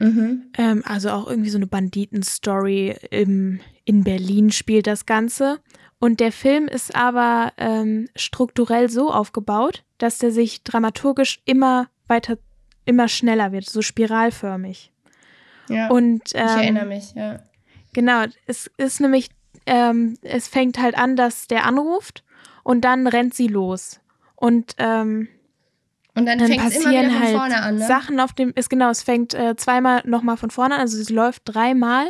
[0.00, 0.50] Mhm.
[0.58, 5.60] Ähm, also auch irgendwie so eine Banditen-Story in Berlin spielt das Ganze.
[5.98, 12.38] Und der Film ist aber ähm, strukturell so aufgebaut, dass der sich dramaturgisch immer weiter,
[12.86, 14.90] immer schneller wird, so spiralförmig.
[15.68, 17.40] Ja, Und, ähm, ich erinnere mich, ja.
[17.92, 19.28] Genau, es ist nämlich,
[19.66, 22.24] ähm, es fängt halt an, dass der anruft
[22.64, 24.00] und dann rennt sie los.
[24.36, 25.28] Und ähm,
[26.14, 27.86] und dann, dann fängt es immer wieder von halt vorne an, ne?
[27.86, 31.10] Sachen auf dem, ist genau, es fängt äh, zweimal nochmal von vorne an, also es
[31.10, 32.06] läuft dreimal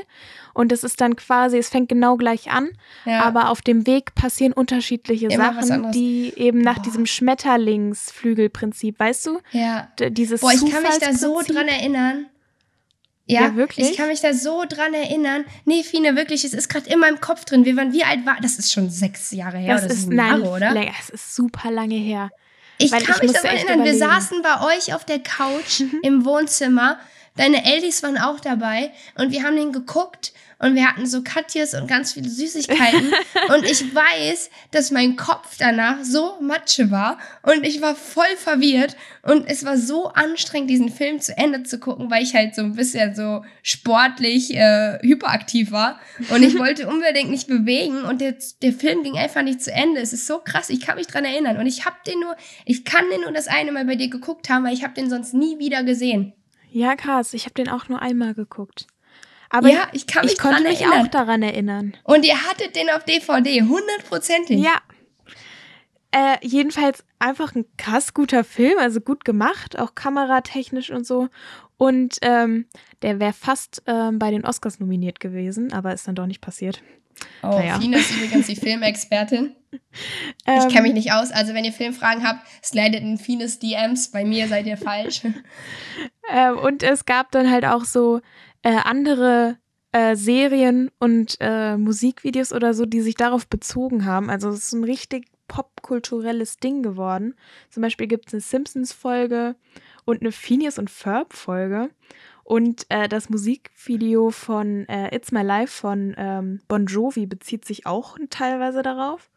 [0.54, 2.70] und es ist dann quasi, es fängt genau gleich an,
[3.04, 3.22] ja.
[3.22, 6.82] aber auf dem Weg passieren unterschiedliche immer Sachen, die eben nach Boah.
[6.82, 9.40] diesem Schmetterlingsflügelprinzip, weißt du?
[9.52, 9.88] Ja.
[9.98, 12.26] D dieses Boah, ich kann mich da so dran erinnern.
[13.26, 13.90] Ja, ja, wirklich?
[13.90, 15.44] Ich kann mich da so dran erinnern.
[15.64, 17.64] Nee, Fine, wirklich, es ist gerade in meinem Kopf drin.
[17.64, 18.58] Wir waren, wie alt war das?
[18.58, 19.76] ist schon sechs Jahre her.
[19.76, 20.74] Das, ist, nein, Jahre, oder?
[20.98, 22.30] Es ist super lange her.
[22.82, 26.00] Ich Weil kann ich mich daran erinnern, wir saßen bei euch auf der Couch mhm.
[26.02, 26.98] im Wohnzimmer.
[27.40, 31.72] Deine Eldis waren auch dabei und wir haben den geguckt und wir hatten so Katjes
[31.72, 33.14] und ganz viele Süßigkeiten.
[33.48, 38.94] und ich weiß, dass mein Kopf danach so matsche war und ich war voll verwirrt
[39.22, 42.60] und es war so anstrengend, diesen Film zu Ende zu gucken, weil ich halt so
[42.60, 45.98] ein bisschen so sportlich äh, hyperaktiv war
[46.28, 50.02] und ich wollte unbedingt nicht bewegen und der, der Film ging einfach nicht zu Ende.
[50.02, 52.84] Es ist so krass, ich kann mich dran erinnern und ich habe den nur, ich
[52.84, 55.32] kann den nur das eine Mal bei dir geguckt haben, weil ich habe den sonst
[55.32, 56.34] nie wieder gesehen.
[56.70, 57.34] Ja, krass.
[57.34, 58.86] Ich habe den auch nur einmal geguckt.
[59.50, 61.06] Aber ja, ich kann mich ich konnte mich erinnern.
[61.06, 61.96] auch daran erinnern.
[62.04, 64.60] Und ihr hattet den auf DVD, hundertprozentig.
[64.60, 64.80] Ja.
[66.12, 71.28] Äh, jedenfalls einfach ein krass guter Film, also gut gemacht, auch kameratechnisch und so.
[71.76, 72.66] Und ähm,
[73.02, 76.82] der wäre fast ähm, bei den Oscars nominiert gewesen, aber ist dann doch nicht passiert.
[77.42, 77.78] Oh, naja.
[77.78, 79.54] Fina ist übrigens die Filmexpertin.
[79.72, 84.10] ich kenne mich nicht aus, also wenn ihr Filmfragen habt, slidet in Fines DMs.
[84.10, 85.22] Bei mir seid ihr falsch.
[86.30, 88.20] ähm, und es gab dann halt auch so
[88.62, 89.58] äh, andere
[89.92, 94.30] äh, Serien und äh, Musikvideos oder so, die sich darauf bezogen haben.
[94.30, 97.34] Also es ist ein richtig popkulturelles Ding geworden.
[97.70, 99.56] Zum Beispiel gibt es eine Simpsons-Folge
[100.04, 101.90] und eine Phineas und Ferb-Folge.
[102.44, 107.86] Und äh, das Musikvideo von äh, It's My Life von ähm, Bon Jovi bezieht sich
[107.86, 109.30] auch teilweise darauf.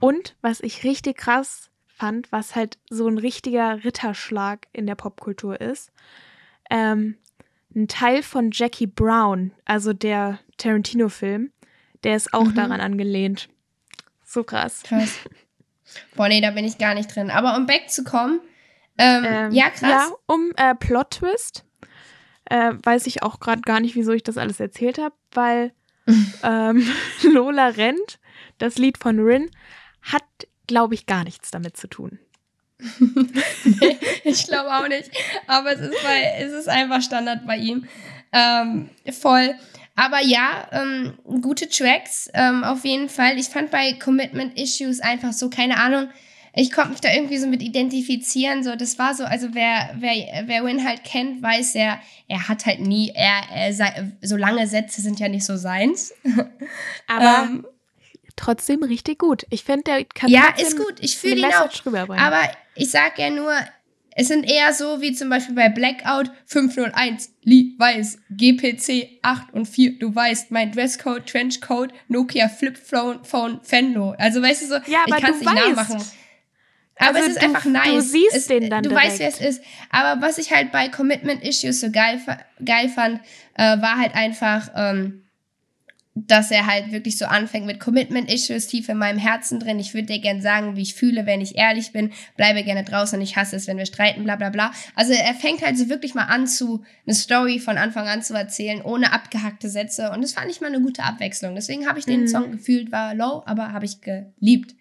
[0.00, 5.60] Und was ich richtig krass fand, was halt so ein richtiger Ritterschlag in der Popkultur
[5.60, 5.90] ist,
[6.70, 7.16] ähm,
[7.74, 11.52] ein Teil von Jackie Brown, also der Tarantino-Film,
[12.04, 12.54] der ist auch mhm.
[12.54, 13.48] daran angelehnt.
[14.24, 14.82] So krass.
[14.82, 15.18] Krass.
[16.14, 17.30] Boah, nee, da bin ich gar nicht drin.
[17.30, 18.40] Aber um back zu kommen,
[18.98, 19.82] ähm, ähm, ja, krass.
[19.82, 21.64] Ja, um äh, Plot-Twist
[22.46, 25.72] äh, weiß ich auch gerade gar nicht, wieso ich das alles erzählt habe, weil
[26.42, 26.86] ähm,
[27.22, 28.18] Lola rennt,
[28.58, 29.50] das Lied von Rin,
[30.02, 30.24] hat,
[30.66, 32.18] glaube ich, gar nichts damit zu tun.
[33.64, 35.10] nee, ich glaube auch nicht.
[35.46, 37.86] Aber es ist, bei, es ist einfach Standard bei ihm.
[38.32, 39.54] Ähm, voll.
[39.94, 43.38] Aber ja, ähm, gute Tracks ähm, auf jeden Fall.
[43.38, 46.08] Ich fand bei Commitment Issues einfach so, keine Ahnung,
[46.58, 48.64] ich konnte mich da irgendwie so mit identifizieren.
[48.64, 52.64] So, das war so, also wer, wer, wer Win halt kennt, weiß er, er hat
[52.64, 56.14] halt nie, er, er so lange Sätze sind ja nicht so seins.
[57.06, 57.66] Aber ähm,
[58.36, 59.44] trotzdem richtig gut.
[59.50, 60.94] Ich finde, der kann Ja, ist gut.
[61.00, 61.70] Ich fühle ihn auch.
[62.18, 62.40] Aber
[62.74, 63.52] ich sag ja nur,
[64.18, 69.66] es sind eher so wie zum Beispiel bei Blackout 501, Lee Weiß, GPC 8 und
[69.66, 74.14] 4, du weißt, mein Dresscode, Trenchcode, Nokia Flip Phone, Fenlo.
[74.18, 75.76] Also weißt du so, ja, ich kann es nicht weißt.
[75.76, 76.02] nachmachen.
[76.98, 77.88] Aber also es ist du, einfach nice.
[77.92, 79.06] Du siehst es, den dann Du direkt.
[79.06, 79.62] weißt, wer es ist.
[79.90, 82.18] Aber was ich halt bei Commitment Issues so geil,
[82.64, 83.20] geil fand,
[83.54, 85.25] äh, war halt einfach, ähm,
[86.18, 89.78] dass er halt wirklich so anfängt mit Commitment Issues tief in meinem Herzen drin.
[89.78, 92.10] Ich würde dir gerne sagen, wie ich fühle, wenn ich ehrlich bin.
[92.38, 94.72] Bleibe gerne draußen und ich hasse es, wenn wir streiten, bla bla bla.
[94.94, 98.32] Also er fängt halt so wirklich mal an zu, eine Story von Anfang an zu
[98.32, 100.10] erzählen, ohne abgehackte Sätze.
[100.10, 101.54] Und das fand ich mal eine gute Abwechslung.
[101.54, 102.28] Deswegen habe ich den mhm.
[102.28, 104.74] Song gefühlt, war low, aber habe ich geliebt.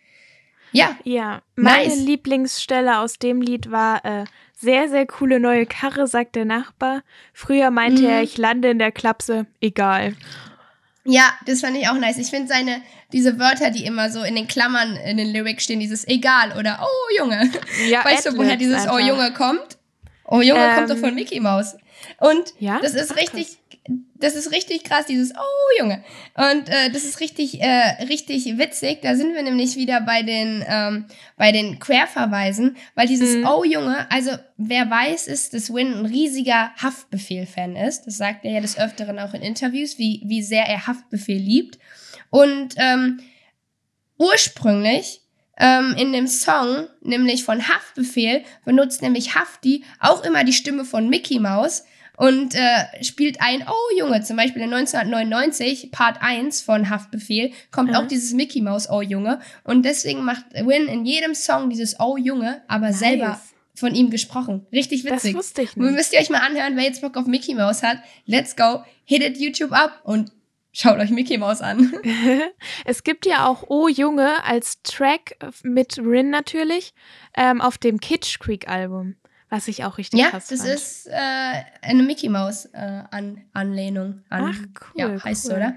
[0.72, 0.98] Ja.
[1.04, 2.00] Ja, meine nice.
[2.00, 4.24] Lieblingsstelle aus dem Lied war äh,
[4.58, 7.04] Sehr, sehr coole neue Karre, sagt der Nachbar.
[7.34, 8.08] Früher meinte Mhm.
[8.10, 9.48] er, ich lande in der Klapse.
[9.60, 10.16] Egal.
[11.06, 12.18] Ja, das fand ich auch nice.
[12.18, 12.82] Ich finde seine,
[13.14, 16.80] diese Wörter, die immer so in den Klammern in den Lyrics stehen, dieses egal oder
[16.82, 17.50] oh Junge.
[17.88, 19.08] Ja, weißt du, woher dieses oh einfach.
[19.08, 19.78] Junge kommt?
[20.26, 21.76] Oh Junge kommt doch Ähm, von Mickey Mouse.
[22.20, 22.80] Und Ja?
[22.82, 23.60] das ist Ach, richtig,
[24.16, 26.04] das ist richtig krass, dieses oh Junge.
[26.36, 29.02] Und äh, das ist richtig, äh, richtig witzig.
[29.02, 31.06] Da sind wir nämlich wieder bei den, ähm,
[31.38, 33.46] bei den Querverweisen, weil dieses Mhm.
[33.46, 38.06] oh Junge, also wer weiß, ist, dass Win ein riesiger Haftbefehl-Fan ist.
[38.08, 41.78] Das sagt er ja des Öfteren auch in Interviews, wie, wie sehr er Haftbefehl liebt.
[42.32, 43.20] Und ähm,
[44.18, 45.22] ursprünglich
[45.58, 51.10] ähm, in dem Song, nämlich von Haftbefehl, benutzt nämlich Hafti auch immer die Stimme von
[51.10, 51.84] Mickey Mouse
[52.18, 57.90] und äh, spielt ein Oh Junge, zum Beispiel in 1999, Part 1 von Haftbefehl, kommt
[57.92, 57.96] Mhm.
[57.96, 62.18] auch dieses Mickey Mouse Oh Junge und deswegen macht Win in jedem Song dieses Oh
[62.18, 63.00] Junge, aber Nice.
[63.00, 63.42] selber
[63.76, 64.66] von ihm gesprochen.
[64.72, 65.36] Richtig Das witzig.
[65.36, 65.92] wusste ich nicht.
[65.92, 67.98] müsst ihr euch mal anhören, wer jetzt Bock auf Mickey Mouse hat.
[68.26, 70.32] Let's go, hit it YouTube ab und
[70.72, 71.94] schaut euch Mickey Mouse an.
[72.86, 76.94] es gibt ja auch Oh Junge als Track mit Rin natürlich
[77.36, 79.16] ähm, auf dem Kitsch Creek Album,
[79.50, 80.74] was ich auch richtig Ja, krass das fand.
[80.74, 84.54] ist äh, eine Mickey Mouse äh, an Anlehnung an.
[84.56, 84.58] Ach,
[84.96, 85.52] cool, Ja, heißt cool.
[85.52, 85.76] so, oder?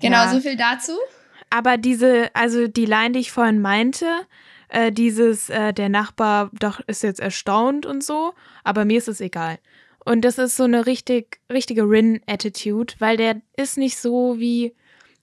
[0.00, 0.28] Genau, Ja.
[0.30, 0.92] so viel dazu.
[1.50, 4.06] Aber diese, also die Line, die ich vorhin meinte,
[4.68, 9.20] äh, dieses, äh, der Nachbar doch ist jetzt erstaunt und so, aber mir ist es
[9.20, 9.58] egal.
[10.04, 14.74] Und das ist so eine richtig, richtige Rin-Attitude, weil der ist nicht so wie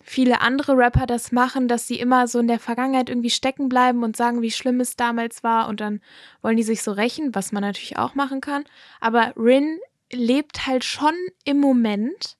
[0.03, 4.03] viele andere Rapper das machen, dass sie immer so in der Vergangenheit irgendwie stecken bleiben
[4.03, 6.01] und sagen, wie schlimm es damals war und dann
[6.41, 8.63] wollen die sich so rächen, was man natürlich auch machen kann.
[8.99, 9.79] Aber Rin
[10.11, 11.13] lebt halt schon
[11.45, 12.37] im Moment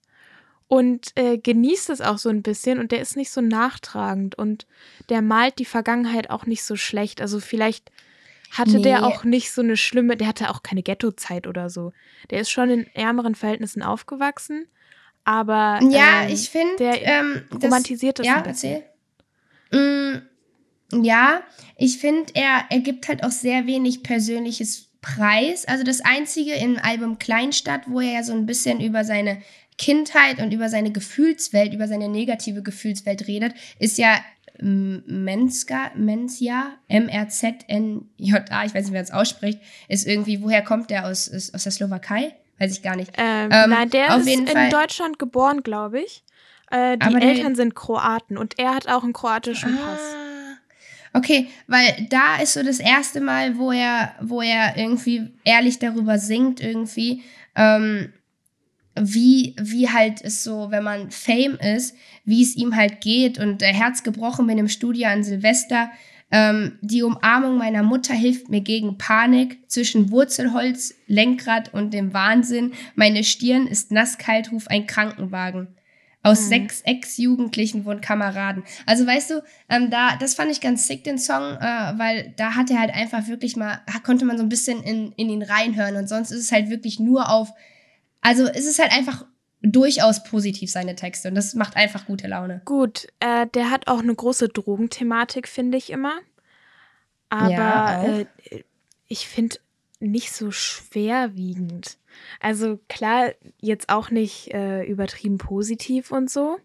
[0.68, 4.66] und äh, genießt es auch so ein bisschen und der ist nicht so nachtragend und
[5.10, 7.22] der malt die Vergangenheit auch nicht so schlecht.
[7.22, 7.92] Also vielleicht
[8.52, 9.06] hatte der Nee.
[9.06, 11.94] auch nicht so eine schlimme, der hatte auch keine Ghetto-Zeit oder so.
[12.30, 14.68] Der ist schon in ärmeren Verhältnissen aufgewachsen,
[15.24, 18.82] aber Ja, ähm, ich finde, der ähm, romantisiert das Ja, ein bisschen.
[19.72, 20.22] erzähl.
[20.92, 21.42] Mm, ja,
[21.78, 25.66] ich finde, er, er gibt halt auch sehr wenig persönliches Preis.
[25.66, 29.42] Also das Einzige im Album Kleinstadt, wo er ja so ein bisschen über seine
[29.78, 34.20] Kindheit und über seine Gefühlswelt, über seine negative Gefühlswelt redet, ist ja
[34.60, 41.32] Menska, Mensia, M-R-Z-N-J-A, ich weiß nicht, wer es ausspricht, ist irgendwie, woher kommt der aus,
[41.54, 42.36] aus der Slowakei?
[42.62, 43.12] Weiß ich gar nicht.
[43.18, 46.24] Ähm, Ähm, nein, der ist in Fall- Deutschland geboren, glaube ich.
[46.70, 50.00] Äh, die Aber Eltern sind Kroaten und er hat auch einen kroatischen Pass.
[50.00, 55.80] Ah, okay, weil da ist so das erste Mal, wo er, wo er irgendwie ehrlich
[55.80, 57.24] darüber singt, irgendwie,
[57.56, 58.14] ähm,
[58.94, 61.96] wie, wie halt es so, wenn man Fame ist,
[62.26, 65.90] wie es ihm halt geht und äh, Herz gebrochen bin im Studio an Silvester.
[66.32, 72.72] Ähm, die Umarmung meiner Mutter hilft mir gegen Panik zwischen Wurzelholz, Lenkrad und dem Wahnsinn.
[72.96, 75.68] Meine Stirn ist nasskalt, ruf ein Krankenwagen.
[76.24, 76.50] Aus Mhm.
[76.50, 78.64] sechs Ex-Jugendlichen wurden Kameraden.
[78.86, 82.56] Also weißt du, ähm, da, das fand ich ganz sick, den Song, äh, weil da
[82.56, 85.96] hat er halt einfach wirklich mal, konnte man so ein bisschen in, in ihn reinhören
[85.96, 87.50] und sonst ist es halt wirklich nur auf,
[88.22, 89.26] also es ist halt einfach
[89.62, 92.62] durchaus positiv, seine Texte und das macht einfach gute Laune.
[92.66, 96.20] Gut, äh, der hat auch eine große Drogenthematik, finde ich immer.
[97.30, 98.26] Aber Ja, äh,
[99.08, 99.58] ich finde
[100.00, 101.98] nicht so schwerwiegend.
[102.40, 106.58] Also klar, jetzt auch nicht äh, übertrieben positiv und so.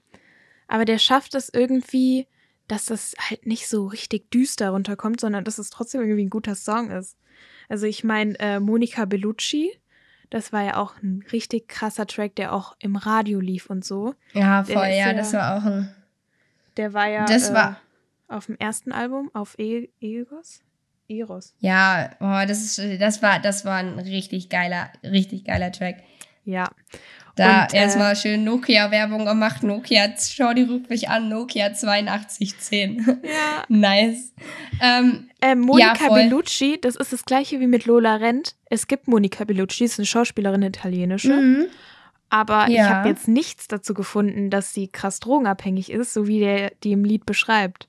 [0.69, 2.27] Aber der schafft es irgendwie,
[2.67, 6.55] dass das halt nicht so richtig düster runterkommt, sondern dass es trotzdem irgendwie ein guter
[6.55, 7.17] Song ist.
[7.69, 9.79] Also ich meine, äh, Monica Bellucci,
[10.31, 14.15] das war ja auch ein richtig krasser Track, der auch im Radio lief und so.
[14.33, 15.95] Ja, voll, ja, ja- das war auch ein,
[16.77, 17.81] Der war ja Das äh, war-
[18.29, 20.61] auf dem ersten Album, auf e Eros?
[21.09, 21.55] Eros.
[21.61, 26.03] ja, oh, das ist, das war, das war ein richtig geiler, richtig geiler Track.
[26.47, 26.71] Ja.
[27.35, 29.63] Da Und, äh, erstmal schön Nokia-Werbung gemacht.
[29.63, 33.05] Nokia, schau die ruft mich an, Nokia 8210.
[33.23, 33.65] Ja.
[33.69, 34.33] nice.
[34.81, 36.15] Ähm, Ähm, Monica Ja.
[36.15, 38.55] Bellucci, das ist das gleiche wie mit Lola Rent.
[38.71, 41.35] Es gibt Monica Bellucci, ist eine Schauspielerin, eine italienische.
[41.35, 41.67] mhm.
[42.31, 42.89] Aber ich Ja.
[42.89, 47.05] habe jetzt nichts dazu gefunden, dass sie krass drogenabhängig ist, so wie der die im
[47.05, 47.87] Lied beschreibt.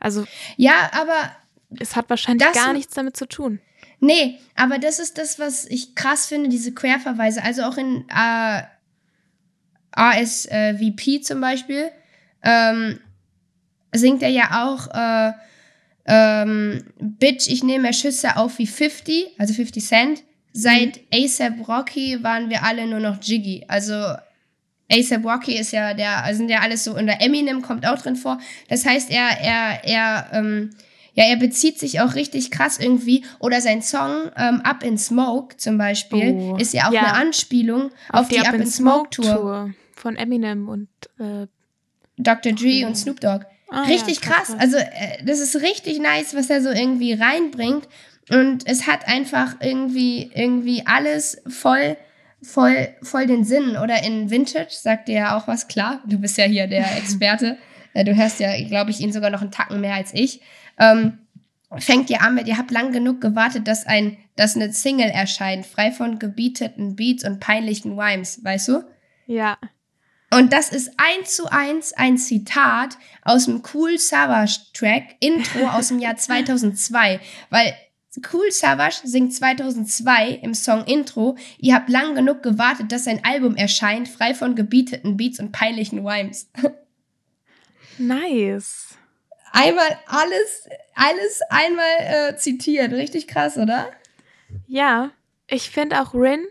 [0.00, 0.24] Also
[0.56, 1.30] Ja, aber
[1.78, 3.60] es hat wahrscheinlich gar nichts damit zu tun.
[4.00, 7.42] Nee, aber das ist das, was ich krass finde, diese Querverweise.
[7.42, 8.62] Also auch in äh,
[9.92, 11.90] ASVP zum Beispiel
[12.42, 13.00] ähm,
[13.92, 15.32] singt er ja auch äh,
[16.06, 20.22] ähm, Bitch, ich nehme mehr Schüsse auf wie 50, also 50 Cent.
[20.52, 23.64] Seit ASAP Rocky waren wir alle nur noch Jiggy.
[23.68, 23.94] Also
[24.90, 28.00] ASAP Rocky ist ja der, also sind ja alles so, und der Eminem kommt auch
[28.00, 28.40] drin vor.
[28.68, 30.70] Das heißt, er, er, er, ähm,
[31.18, 33.24] Ja, er bezieht sich auch richtig krass irgendwie.
[33.40, 37.00] Oder sein Song ähm, Up in Smoke zum Beispiel Oh, ist ja auch ja.
[37.00, 39.74] eine Anspielung auf, die, Up in Smoke Tour.
[39.96, 40.86] von Eminem und
[41.18, 41.48] äh,
[42.18, 42.52] Dr.
[42.52, 43.46] Dre und Snoop Dogg.
[43.68, 44.54] ah, richtig ja, krass.
[44.60, 47.88] Also äh, das ist richtig nice, was er so irgendwie reinbringt.
[48.30, 51.96] Und es hat einfach irgendwie, irgendwie alles voll,
[52.40, 53.76] voll, voll den Sinn.
[53.76, 56.00] Oder in Vintage sagt dir ja auch was klar.
[56.06, 57.58] Du bist ja hier der Experte.
[57.92, 60.42] Äh, du hörst ja, glaube ich, ihn sogar noch einen Tacken mehr als ich.
[60.78, 61.18] Ähm,
[61.76, 65.66] fängt ihr an mit, ihr habt lang genug gewartet, dass ein, dass eine Single erscheint,
[65.66, 68.84] frei von gebieteten Beats und peinlichen Rhymes, weißt du?
[69.26, 69.58] ja.
[70.30, 75.88] Und das ist eins zu eins ein Zitat aus dem Cool Savage Track Intro aus
[75.88, 77.18] dem Jahr 2002,
[77.48, 77.74] weil
[78.32, 83.54] Cool Savage singt 2002 im Song Intro, ihr habt lang genug gewartet, dass ein Album
[83.56, 86.50] erscheint, frei von gebieteten Beats und peinlichen Rhymes.
[88.00, 88.97] Nice.
[89.52, 93.88] Einmal alles, alles einmal äh, zitiert, richtig krass, oder?
[94.66, 95.10] Ja,
[95.46, 96.44] ich finde auch Rin,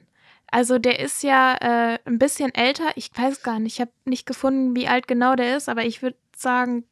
[0.52, 2.86] also der ist ja äh, ein bisschen älter.
[2.96, 6.02] Ich weiß gar nicht, ich habe nicht gefunden, wie alt genau der ist, aber ich
[6.02, 6.84] würde sagen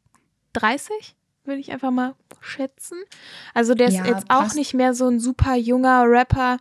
[0.53, 2.97] 30, würde ich einfach mal schätzen.
[3.53, 4.56] Also der ist Ja, jetzt auch passt.
[4.56, 6.58] nicht mehr so ein super junger Rapper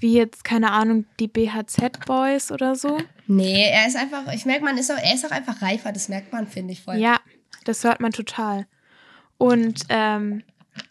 [0.00, 2.98] wie jetzt, keine Ahnung, die BHZ Boys oder so.
[3.26, 6.08] Nee, er ist einfach, ich merke, man ist auch, er ist auch einfach reifer, das
[6.08, 6.96] merkt man, finde ich voll.
[6.96, 7.18] Ja,
[7.64, 8.66] das hört man total.
[9.38, 10.42] Und ähm,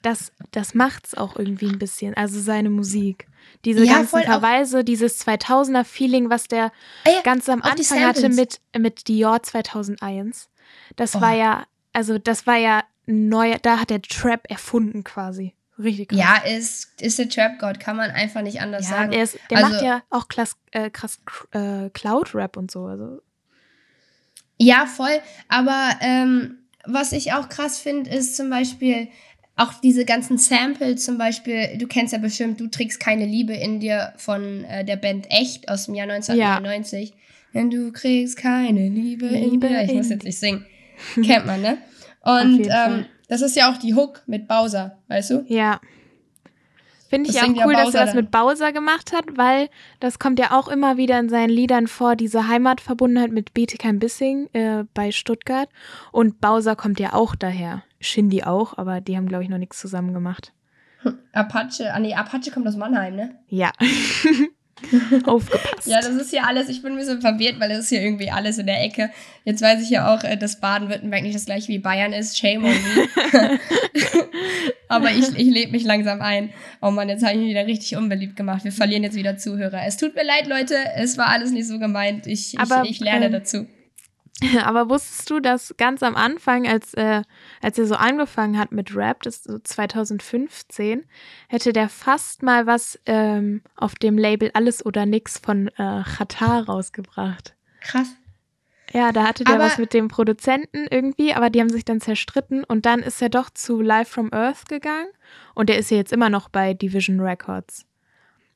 [0.02, 3.28] das, das macht's auch irgendwie ein bisschen, also seine Musik.
[3.66, 6.72] Diese Ja, ganzen Verweise, dieses 2000er-Feeling, was der
[7.06, 10.50] Ah ja, ganz am Anfang hatte mit, mit Dior 2001.
[10.96, 11.22] Das Oh.
[11.22, 15.54] war ja, also das war ja neu, da hat der Trap erfunden quasi.
[15.80, 16.20] Richtig krass.
[16.20, 19.12] Ja, ist, ist der Trap God, kann man einfach nicht anders Ja, sagen.
[19.12, 21.20] der, ist, der Also- macht ja auch krass, äh, krass
[21.52, 22.86] äh, Cloud-Rap und so.
[22.86, 23.22] Also,
[24.60, 25.20] Ja, voll.
[25.48, 26.58] Aber ähm,
[26.88, 29.08] was ich auch krass finde, ist zum Beispiel
[29.56, 33.80] auch diese ganzen Samples, zum Beispiel, du kennst ja bestimmt, du trägst keine Liebe in
[33.80, 37.14] dir von äh, der Band Echt aus dem Jahr 1999.
[37.54, 39.84] Denn du kriegst keine Liebe, in Liebe dir.
[39.84, 40.66] Ich muss in jetzt nicht singen.
[41.16, 41.80] Kennt man, ne?
[42.22, 45.46] Und ähm, das ist ja auch die Hook mit Bowser, weißt du?
[45.48, 45.80] Ja.
[47.10, 50.40] Finde ich auch ja cool, dass er das mit Bowser gemacht hat, weil das kommt
[50.40, 55.12] ja auch immer wieder in seinen Liedern vor, diese Heimatverbundenheit mit Bietigheim Bissing äh, bei
[55.12, 55.70] Stuttgart.
[56.12, 57.84] Und Bowser kommt ja auch daher.
[58.00, 60.54] Shindy auch, aber die haben, glaube ich, noch nichts zusammen gemacht.
[61.32, 63.36] Apache, ah nee, Apache kommt aus Mannheim, ne?
[63.48, 63.72] Ja.
[65.26, 65.88] Aufgepasst.
[65.88, 68.30] Ja, das ist hier alles, ich bin ein bisschen verwirrt, weil das ist hier irgendwie
[68.30, 69.10] alles in der Ecke.
[69.44, 72.38] Jetzt weiß ich ja auch, äh, dass Baden-Württemberg nicht das gleiche wie Bayern ist.
[72.38, 73.08] Shame on me.
[74.88, 76.52] Aber ich, ich lebe mich langsam ein.
[76.82, 78.64] Oh Mann, jetzt habe ich mich wieder richtig unbeliebt gemacht.
[78.64, 79.82] Wir verlieren jetzt wieder Zuhörer.
[79.86, 80.76] Es tut mir leid, Leute.
[80.96, 82.28] Es war alles nicht so gemeint.
[82.28, 83.68] Ich, Aber, ich, ich lerne ähm, dazu.
[84.64, 87.24] Aber wusstest du, dass ganz am Anfang, als, äh,
[87.62, 91.06] als er so angefangen hat mit Rap, das ist so 2015,
[91.48, 96.66] hätte der fast mal was ähm, auf dem Label Alles oder Nix von äh, Qatar
[96.66, 97.56] rausgebracht.
[97.82, 98.16] Krass.
[98.98, 102.02] Ja, da hatte der Aber- was mit dem Produzenten irgendwie, aber die haben sich dann
[102.02, 105.08] zerstritten und dann ist er doch zu Live from Earth gegangen
[105.54, 107.86] und der ist ja jetzt immer noch bei Division Records.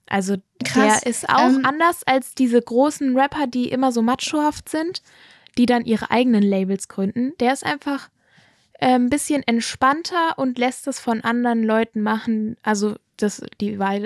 [0.07, 0.35] Also
[0.65, 1.01] Krass.
[1.01, 5.01] der ist auch Ähm, anders als diese großen Rapper, die immer so machohaft sind,
[5.57, 7.33] die dann ihre eigenen Labels gründen.
[7.39, 8.09] Der ist einfach
[8.79, 12.57] äh, ein bisschen entspannter und lässt es von anderen Leuten machen.
[12.63, 14.05] Also das, die, weil,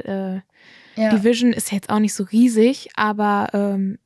[0.98, 1.10] äh, Ja.
[1.12, 3.98] Division ist jetzt auch nicht so riesig, aber ähm,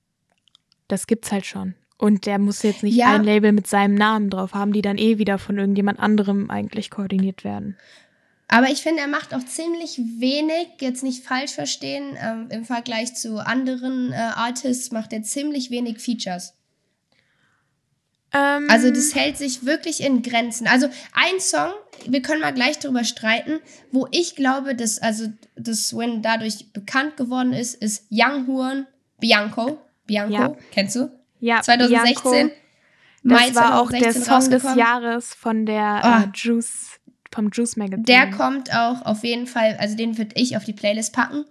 [0.87, 1.73] das gibt's halt schon.
[1.99, 3.13] Und der muss jetzt nicht Ja.
[3.13, 6.89] ein Label mit seinem Namen drauf haben, die dann eh wieder von irgendjemand anderem eigentlich
[6.89, 7.77] koordiniert werden.
[8.47, 13.13] Aber ich finde, er macht auch ziemlich wenig, jetzt nicht falsch verstehen, ähm, im Vergleich
[13.15, 16.53] zu anderen äh, Artists macht er ziemlich wenig Features.
[18.33, 20.67] Ähm, Also das hält sich wirklich in Grenzen.
[20.67, 21.71] Also ein Song,
[22.07, 23.59] wir können mal gleich drüber streiten,
[23.91, 28.87] wo ich glaube, dass also das Win dadurch bekannt geworden ist, ist Young Horn
[29.19, 29.79] Bianco.
[30.07, 30.55] Bianco, Ja.
[30.71, 31.11] kennst du?
[31.39, 32.51] Ja, 2016.
[33.21, 34.75] Bianco, das war auch der 2016 Song des.
[34.75, 36.23] Jahres von der Ah.
[36.23, 36.99] äh, Juice,
[37.33, 38.03] vom Juice Magazine.
[38.03, 41.45] Der kommt auch auf jeden Fall, also den würde ich auf die Playlist packen.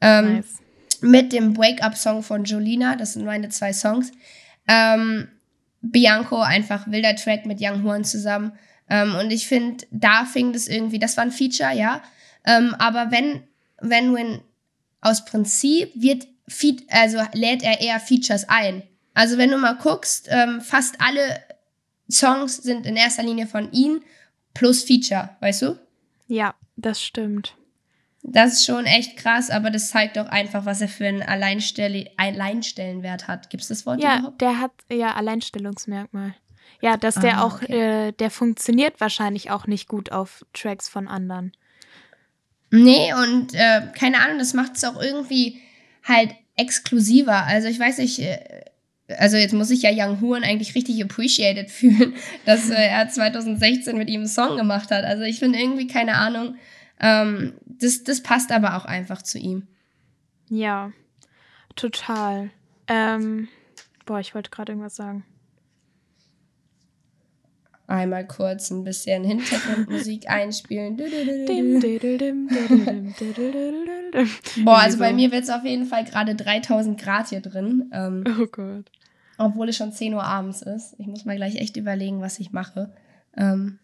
[0.00, 0.58] Ähm, nice.
[1.00, 2.96] mit dem Wake-Up-Song von Jolina.
[2.96, 4.10] Das sind meine zwei Songs.
[4.68, 5.28] Ähm,
[5.80, 8.52] Bianco, einfach wilder Track mit Young Horn zusammen.
[8.88, 12.02] Ähm, und ich finde, da fing das irgendwie, das war ein Feature, ja.
[12.44, 13.42] Ähm, aber wenn,
[13.80, 14.40] wenn Win
[15.00, 16.26] aus Prinzip wird,
[16.90, 18.82] also lädt er eher Features ein.
[19.14, 21.40] Also wenn du mal guckst, ähm, fast alle
[22.10, 24.02] Songs sind in erster Linie von ihm
[24.54, 25.78] plus Feature, weißt du?
[26.28, 27.56] Ja, das stimmt.
[28.22, 32.08] Das ist schon echt krass, aber das zeigt doch einfach, was er für einen Alleinstell
[32.16, 33.50] Alleinstellenwert hat.
[33.50, 34.40] Gibt es das Wort Ja, überhaupt?
[34.40, 36.34] der hat ja Alleinstellungsmerkmal.
[36.80, 41.08] Ja, dass der Ah, auch, äh, der funktioniert wahrscheinlich auch nicht gut auf Tracks von
[41.08, 41.52] anderen.
[42.70, 45.60] Nee, und äh, keine Ahnung, das macht es auch irgendwie
[46.04, 47.44] halt exklusiver.
[47.44, 48.64] Also ich weiß nicht, äh,
[49.18, 53.96] also jetzt muss ich ja Young Huan eigentlich richtig appreciated fühlen, dass äh, er 2016
[53.96, 55.04] mit ihm einen Song gemacht hat.
[55.04, 56.56] Also ich finde irgendwie, keine Ahnung,
[57.00, 59.66] ähm, das, das passt aber auch einfach zu ihm.
[60.48, 60.92] Ja,
[61.76, 62.50] total.
[62.86, 63.48] Ähm,
[64.06, 65.24] boah, ich wollte gerade irgendwas sagen.
[67.88, 70.96] Einmal kurz ein bisschen Hintergrundmusik einspielen.
[74.64, 77.90] Boah, also bei mir wird es auf jeden Fall gerade 3000 Grad hier drin.
[77.92, 78.90] Ähm, Oh Gott.
[79.42, 80.94] Obwohl es schon 10 Uhr abends ist.
[80.98, 82.92] Ich muss mal gleich echt überlegen, was ich mache.
[83.36, 83.78] Ähm,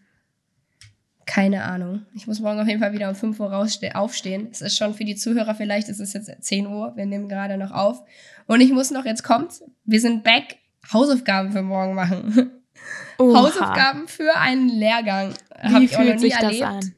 [1.26, 2.06] keine Ahnung.
[2.14, 3.54] Ich muss morgen auf jeden Fall wieder um 5 Uhr
[3.94, 4.48] aufstehen.
[4.50, 6.96] Es ist schon für die Zuhörer vielleicht, es ist jetzt 10 Uhr.
[6.96, 8.02] Wir nehmen gerade noch auf.
[8.46, 10.56] Und ich muss noch, jetzt kommt, wir sind back,
[10.92, 12.50] Hausaufgaben für morgen machen.
[13.18, 13.42] Oha.
[13.42, 15.34] Hausaufgaben für einen Lehrgang.
[15.54, 16.62] Hab Wie ich auch noch fühlt nie erlebt.
[16.62, 16.94] an?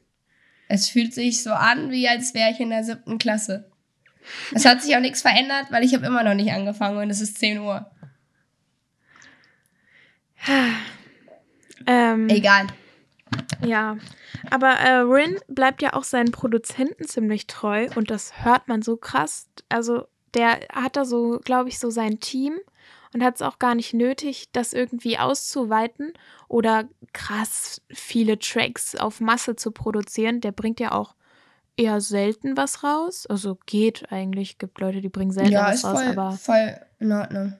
[0.69, 3.69] Es fühlt sich so an, wie als wäre ich in der siebten Klasse.
[4.53, 7.19] Es hat sich auch nichts verändert, weil ich habe immer noch nicht angefangen und es
[7.19, 7.91] ist 10 Uhr.
[11.87, 12.67] Ähm, Egal.
[13.65, 13.97] Ja,
[14.49, 18.97] aber äh, Rin bleibt ja auch seinen Produzenten ziemlich treu und das hört man so
[18.97, 19.47] krass.
[19.69, 22.59] Also der hat da so, glaube ich, so sein Team
[23.13, 26.13] und hat es auch gar nicht nötig, das irgendwie auszuweiten
[26.47, 30.41] oder krass viele Tracks auf Masse zu produzieren.
[30.41, 31.15] Der bringt ja auch
[31.77, 33.25] eher selten was raus.
[33.27, 37.11] Also geht eigentlich, gibt Leute, die bringen selten ja, was raus, voll, aber voll in
[37.11, 37.53] Ordnung.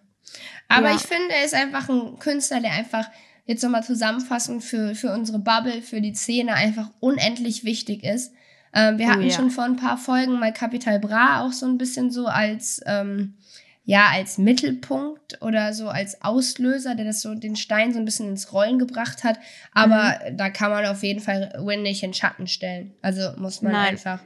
[0.67, 0.95] Aber Ja.
[0.95, 3.09] ich finde, er ist einfach ein Künstler, der einfach
[3.45, 8.33] jetzt nochmal zusammenfassend für, für unsere Bubble, für die Szene einfach unendlich wichtig ist.
[8.73, 9.35] Ähm, wir Oh hatten ja.
[9.35, 13.35] schon vor ein paar Folgen mal Capital Bra auch so ein bisschen so als, ähm,
[13.83, 18.29] ja, als Mittelpunkt oder so als Auslöser, der das so den Stein so ein bisschen
[18.29, 19.39] ins Rollen gebracht hat.
[19.73, 20.37] Aber Mhm.
[20.37, 22.93] da kann man auf jeden Fall Win nicht in Schatten stellen.
[23.01, 23.89] Also muss man Nein.
[23.89, 24.19] einfach,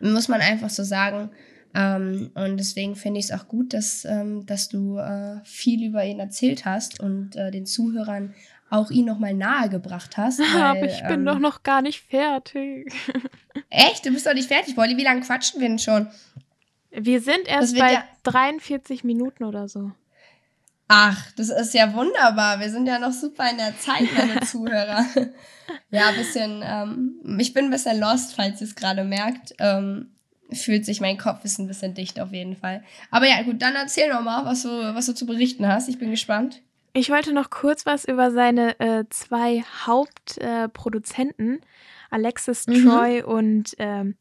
[0.00, 1.30] muss man einfach so sagen.
[1.76, 6.02] Ähm, und deswegen finde ich es auch gut, dass, ähm, dass du äh, viel über
[6.06, 8.34] ihn erzählt hast und äh, den Zuhörern
[8.70, 10.40] auch ihn nochmal nahegebracht hast.
[10.40, 12.90] aber weil, ich bin ähm, doch noch gar nicht fertig.
[13.70, 14.06] Echt?
[14.06, 14.96] Du bist doch nicht fertig, Polly.
[14.96, 16.08] Wie lange quatschen wir denn schon?
[16.90, 19.92] Wir sind erst bei ja- 43 Minuten oder so.
[20.88, 22.58] Ach, das ist ja wunderbar.
[22.58, 25.04] Wir sind ja noch super in der Zeit, meine Zuhörer.
[25.90, 29.52] ja, ein bisschen, ähm, ich bin ein bisschen lost, falls ihr es gerade merkt.
[29.58, 30.15] Ähm,
[30.52, 32.82] fühlt sich, mein Kopf ist ein bisschen dicht auf jeden Fall.
[33.10, 35.88] Aber ja, gut, dann erzähl noch mal, was du, was du zu berichten hast.
[35.88, 36.62] Ich bin gespannt.
[36.92, 41.60] Ich wollte noch kurz was über seine äh, zwei Hauptproduzenten, äh,
[42.10, 42.84] Alexis Mhm.
[42.84, 44.16] Troy und ähm,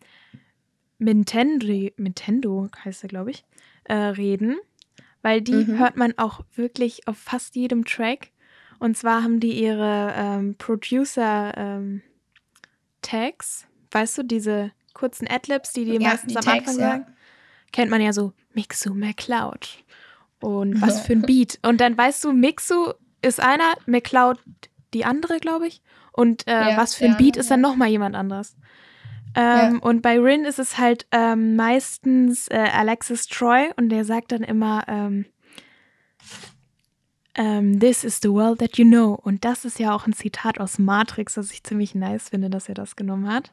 [0.97, 3.45] Nintendo, Nintendo heißt er, glaube ich,
[3.85, 4.57] äh, reden.
[5.21, 5.77] Weil die Mhm.
[5.79, 8.31] hört man auch wirklich auf fast jedem Track.
[8.79, 12.01] Und zwar haben die ihre ähm, Producer-Tags,
[13.91, 16.89] weißt du, diese kurzen Adlibs, die die Ja, meistens die am Tags, Anfang ja.
[16.89, 17.05] sagen.
[17.71, 19.69] Kennt man ja so, Mixu McCloud.
[20.41, 21.59] Und was für ein Beat.
[21.61, 24.39] Und dann weißt du, Mixu ist einer, McCloud
[24.93, 25.81] die andere, glaube ich.
[26.11, 27.69] Und äh, Ja, was für ein der Beat ist dann ja.
[27.69, 28.55] nochmal jemand anderes.
[29.35, 34.31] Ähm, Und bei Rin ist es halt ähm, meistens äh, Alexis Troy und der sagt
[34.31, 35.25] dann immer, ähm,
[37.35, 39.13] ähm, This is the world that you know.
[39.13, 42.69] Und das ist ja auch ein Zitat aus Matrix, das ich ziemlich nice finde, dass
[42.69, 43.51] er das genommen hat.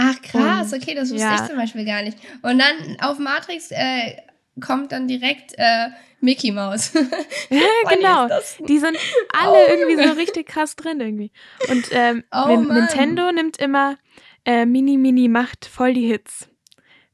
[0.00, 1.34] Ach krass, okay, das wusste ja.
[1.34, 2.16] ich zum Beispiel gar nicht.
[2.42, 4.16] Und dann auf Matrix äh,
[4.60, 5.88] kommt dann direkt äh,
[6.20, 6.92] Mickey Mouse.
[7.50, 8.28] Ja, genau.
[8.66, 8.96] Die sind
[9.32, 11.32] alle Oh, irgendwie so richtig krass drin irgendwie.
[11.68, 12.46] Und ähm, Oh.
[12.56, 13.96] Nintendo nimmt immer
[14.44, 16.48] äh, Mini Mini macht voll die Hits.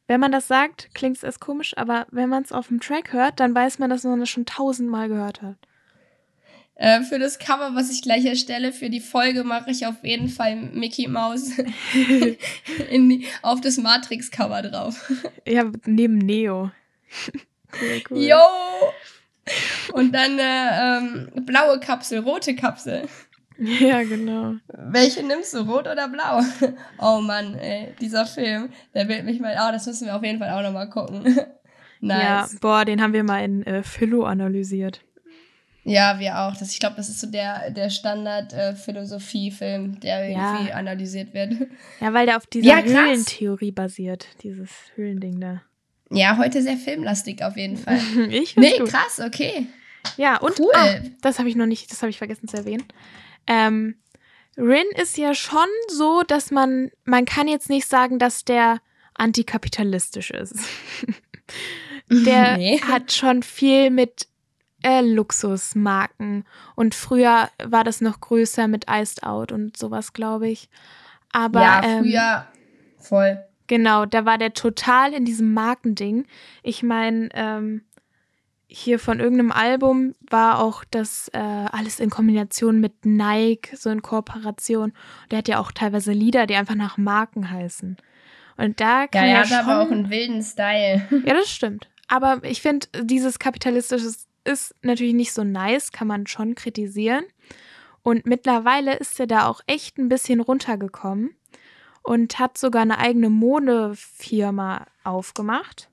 [0.07, 3.12] Wenn man das sagt, klingt es erst komisch, aber wenn man es auf dem Track
[3.12, 5.57] hört, dann weiß man, dass man das schon tausendmal gehört hat.
[6.77, 10.29] Äh, für das Cover, was ich gleich erstelle, für die Folge mache ich auf jeden
[10.29, 11.53] Fall Mickey Mouse
[11.95, 15.12] die, auf das Matrix-Cover drauf.
[15.47, 16.72] Ja, neben Neo.
[17.81, 18.18] cool, cool.
[18.18, 18.37] Yo!
[19.93, 23.09] Und dann äh, ähm, blaue Kapsel, rote Kapsel.
[23.59, 24.55] Ja, genau.
[24.68, 26.41] Welche nimmst du, rot oder blau?
[26.99, 29.55] Oh Mann, ey, dieser Film, der will mich mal.
[29.61, 31.39] Oh, das müssen wir auf jeden Fall auch nochmal gucken.
[32.01, 32.61] Ja, nice.
[32.61, 35.01] boah, den haben wir mal in äh, Philo analysiert.
[35.85, 36.57] Ja, wir auch.
[36.57, 40.55] Das, ich glaube, das ist so der, der Standard-Philosophie-Film, der Ja.
[40.55, 41.53] irgendwie analysiert wird.
[42.01, 42.82] Ja, weil der auf dieser Ja.
[42.82, 45.62] Höhlentheorie basiert, dieses Höhlending da.
[46.11, 47.99] Ja, heute sehr filmlastig auf jeden Fall.
[48.30, 48.91] Ich Nee, gut.
[48.91, 49.66] krass, okay.
[50.16, 50.70] Ja, und Cool.
[50.74, 52.85] ah, das habe ich noch nicht, das habe ich vergessen zu erwähnen.
[53.47, 53.97] Ähm,
[54.57, 58.80] Rin ist ja schon so, dass man, man kann jetzt nicht sagen, dass der
[59.14, 60.55] antikapitalistisch ist.
[62.11, 62.80] der Nee.
[62.80, 64.28] hat schon viel mit
[64.85, 66.45] äh, Luxusmarken.
[66.74, 70.68] Und früher war das noch größer mit Iced Out und sowas, glaube ich.
[71.32, 72.47] Aber ja, ähm, früher
[72.99, 73.45] voll.
[73.66, 76.26] Genau, da war der total in diesem Markending.
[76.62, 77.82] Ich meine, ähm,
[78.66, 84.03] hier von irgendeinem Album war auch das äh, alles in Kombination mit Nike, so in
[84.03, 84.93] Kooperation.
[85.30, 87.97] Der hat ja auch teilweise Lieder, die einfach nach Marken heißen.
[88.57, 91.07] Und da kann Ja, ja, er hat schon, aber auch einen wilden Style.
[91.24, 91.89] Ja, das stimmt.
[92.09, 94.11] Aber ich finde, dieses kapitalistische
[94.45, 97.24] ist natürlich nicht so nice, kann man schon kritisieren.
[98.03, 101.34] Und mittlerweile ist er da auch echt ein bisschen runtergekommen
[102.03, 105.88] und hat sogar eine eigene Modefirma aufgemacht.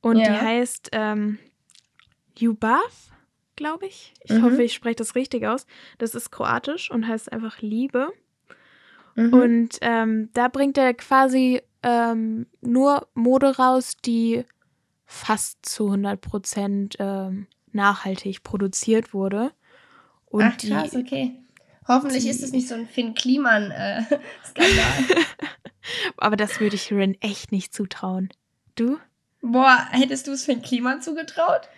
[0.00, 0.40] Und die Ja.
[0.42, 1.38] heißt ähm,
[2.38, 3.10] Ljubav,
[3.56, 4.14] glaube ich.
[4.22, 4.42] Ich Mhm.
[4.42, 5.66] hoffe, ich spreche das richtig aus.
[5.98, 8.12] Das ist kroatisch und heißt einfach Liebe.
[9.16, 9.32] Mhm.
[9.34, 14.44] Und ähm, da bringt er quasi ähm, nur Mode raus, die
[15.06, 19.52] fast zu 100 Prozent ähm, nachhaltig produziert wurde.
[20.26, 21.40] Und Ach krass, die, okay.
[21.86, 24.14] Hoffentlich die- ist es nicht so ein Finn Kliman-Skandal.
[26.16, 28.30] aber das würde ich Rin echt nicht zutrauen.
[28.74, 28.98] Du?
[29.42, 31.68] Boah, hättest du es Finn Kliman zugetraut?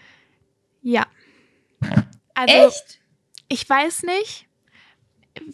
[0.83, 1.07] Ja.
[2.35, 3.01] Also, Echt?
[3.49, 4.47] ich weiß nicht.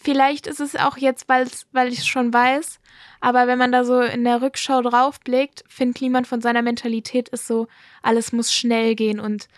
[0.01, 2.79] Vielleicht ist es auch jetzt, weil's, weil ich es schon weiß.
[3.21, 7.47] Aber wenn man da so in der Rückschau draufblickt, Finn Kliman von seiner Mentalität ist
[7.47, 7.67] so,
[8.03, 9.49] alles muss schnell gehen und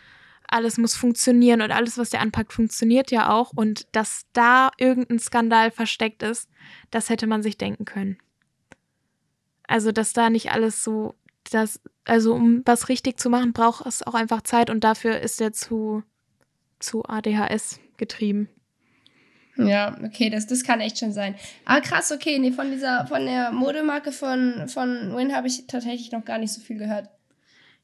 [0.48, 3.52] alles muss funktionieren und alles, was der anpackt, funktioniert ja auch.
[3.54, 6.48] Und dass da irgendein Skandal versteckt ist,
[6.90, 8.18] das hätte man sich denken können.
[9.66, 11.14] Also, dass da nicht alles so,
[11.50, 15.40] das, also um was richtig zu machen, braucht es auch einfach Zeit und dafür ist
[15.40, 16.02] er zu,
[16.78, 18.48] zu ADHS getrieben.
[19.56, 21.36] Ja, okay, das, das kann echt schon sein.
[21.64, 26.10] Aber krass, okay, nee, von dieser, von der Modemarke von, von Win habe ich tatsächlich
[26.10, 27.08] noch gar nicht so viel gehört.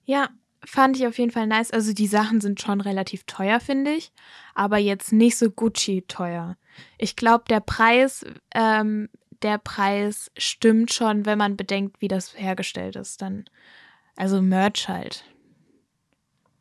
[0.05, 0.31] Ja,
[0.65, 1.71] fand ich auf jeden Fall nice.
[1.71, 4.13] Also die Sachen sind schon relativ teuer, finde ich,
[4.55, 6.57] aber jetzt nicht so Gucci teuer.
[6.99, 9.09] Ich glaube, der Preis, ähm,
[9.43, 13.23] der Preis stimmt schon, wenn man bedenkt, wie das hergestellt ist.
[13.23, 13.45] Dann,
[14.17, 15.25] also Merch halt.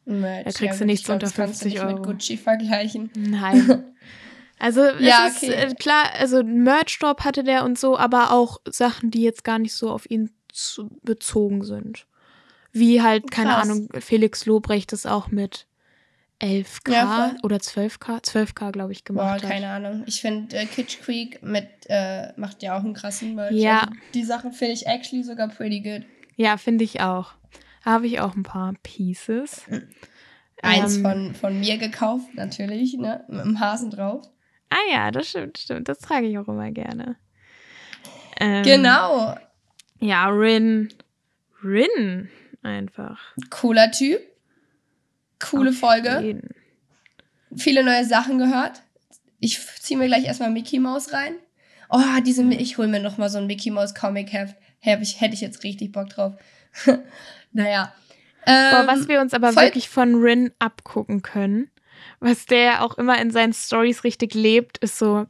[0.05, 1.93] Merch, Da kriegst du gut, nichts ich glaub, unter das kannst du 50 nicht Euro.
[1.97, 3.09] mit Gucci vergleichen.
[3.15, 3.83] Nein.
[4.61, 5.53] Also es Ja, ist okay.
[5.53, 9.73] äh, klar, also Merch-Drop hatte der und so, aber auch Sachen, die jetzt gar nicht
[9.73, 12.05] so auf ihn zu, bezogen sind.
[12.71, 13.63] Wie halt, keine Krass.
[13.69, 15.65] Ahnung, Felix Lobrecht das auch mit
[16.41, 19.49] 11k Ja, oder 12k, 12k, glaube ich, Boah, gemacht hat.
[19.51, 20.03] keine Ahnung.
[20.05, 23.53] Ich finde, äh, Kitsch Creek mit, äh, macht ja auch einen krassen Merch.
[23.55, 23.81] Ja.
[23.81, 26.03] Also, die Sachen finde ich actually sogar pretty good.
[26.35, 27.33] Ja, finde ich auch.
[27.83, 29.63] Habe ich auch ein paar Pieces.
[30.61, 33.23] Eins Ähm, von, von mir gekauft, natürlich, ne?
[33.27, 34.25] Mit dem Hasen drauf.
[34.69, 35.89] Ah ja, das stimmt, stimmt.
[35.89, 37.15] Das trage ich auch immer gerne.
[38.39, 39.35] Ähm, Genau.
[39.99, 40.89] Ja, Rin.
[41.63, 42.29] Rin
[42.63, 43.19] einfach.
[43.49, 44.21] Cooler Typ.
[45.39, 46.19] Coole Auf Folge.
[46.21, 46.49] jeden.
[47.55, 48.81] Viele neue Sachen gehört.
[49.39, 51.35] Ich ziehe mir gleich erstmal Mickey Mouse rein.
[51.89, 54.55] Oh, diese, ich hole mir noch mal so ein Mickey Mouse Comic Heft.
[54.79, 56.33] Hätte ich, hätte ich jetzt richtig Bock drauf.
[57.51, 57.93] naja.
[58.45, 61.69] Ähm, Boah, was wir uns aber wirklich von Rin abgucken können,
[62.19, 65.25] was der auch immer in seinen Stories richtig lebt, ist so,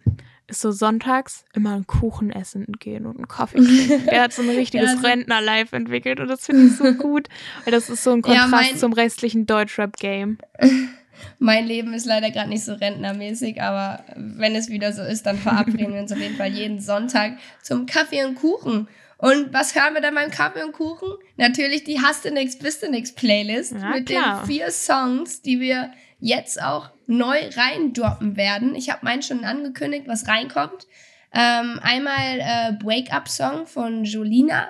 [0.49, 4.05] ist so sonntags immer einen Kuchen essen gehen und einen Kaffee trinken.
[4.07, 7.27] Der hat so ein richtiges Ja, so- Rentner-Life entwickelt und das finde ich so gut,
[7.63, 10.37] weil das ist so ein Ja, Kontrast mein- zum restlichen Deutschrap-Game.
[11.37, 15.37] Mein Leben ist leider gerade nicht so rentnermäßig, aber wenn es wieder so ist, dann
[15.37, 18.87] verabreden wir uns auf jeden Fall jeden Sonntag zum Kaffee und Kuchen.
[19.17, 21.09] Und was hören wir dann beim Kaffee und Kuchen?
[21.35, 24.39] Natürlich die Hast du nix, bist du nix Playlist Ja, mit klar.
[24.43, 28.75] den vier Songs, die wir jetzt auch neu reindroppen werden.
[28.75, 30.87] Ich habe meinen schon angekündigt, was reinkommt.
[31.31, 34.69] Ähm, einmal äh, Wake Up Song von Jolina.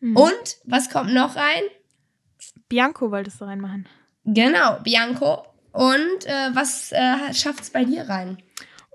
[0.00, 0.16] Mhm.
[0.16, 1.62] Und was kommt noch rein?
[2.68, 3.88] Bianco wolltest du reinmachen.
[4.24, 5.46] Genau, Bianco.
[5.72, 8.38] Und äh, was äh, schafft's bei dir rein?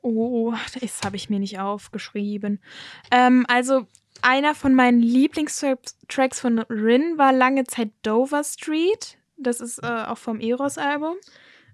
[0.01, 2.59] Oh, das habe ich mir nicht aufgeschrieben.
[3.11, 3.85] Ähm, also,
[4.21, 9.17] einer von meinen Lieblingstracks von Rin war lange Zeit Dover Street.
[9.37, 11.15] Das ist äh, auch vom Eros-Album.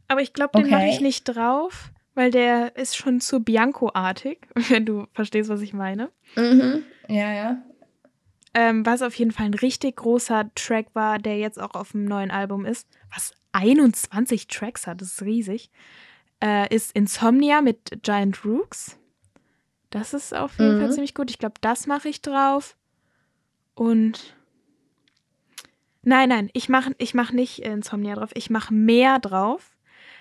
[0.07, 0.75] Aber ich glaube, den Okay.
[0.75, 5.73] mache ich nicht drauf, weil der ist schon zu Bianco-artig, wenn du verstehst, was ich
[5.73, 6.11] meine.
[6.35, 6.83] Mhm.
[7.09, 7.61] Ja, ja.
[8.53, 12.05] Ähm, was auf jeden Fall ein richtig großer Track war, der jetzt auch auf dem
[12.05, 15.69] neuen Album ist, was 21 Tracks hat, das ist riesig,
[16.43, 18.97] äh, ist Insomnia mit Giant Rooks.
[19.89, 20.79] Das ist auf jeden Mhm.
[20.79, 21.29] Fall ziemlich gut.
[21.29, 22.75] Ich glaube, das mache ich drauf.
[23.75, 24.35] Und
[26.01, 28.31] nein, nein, ich mache ich mach nicht Insomnia drauf.
[28.33, 29.71] Ich mache mehr drauf.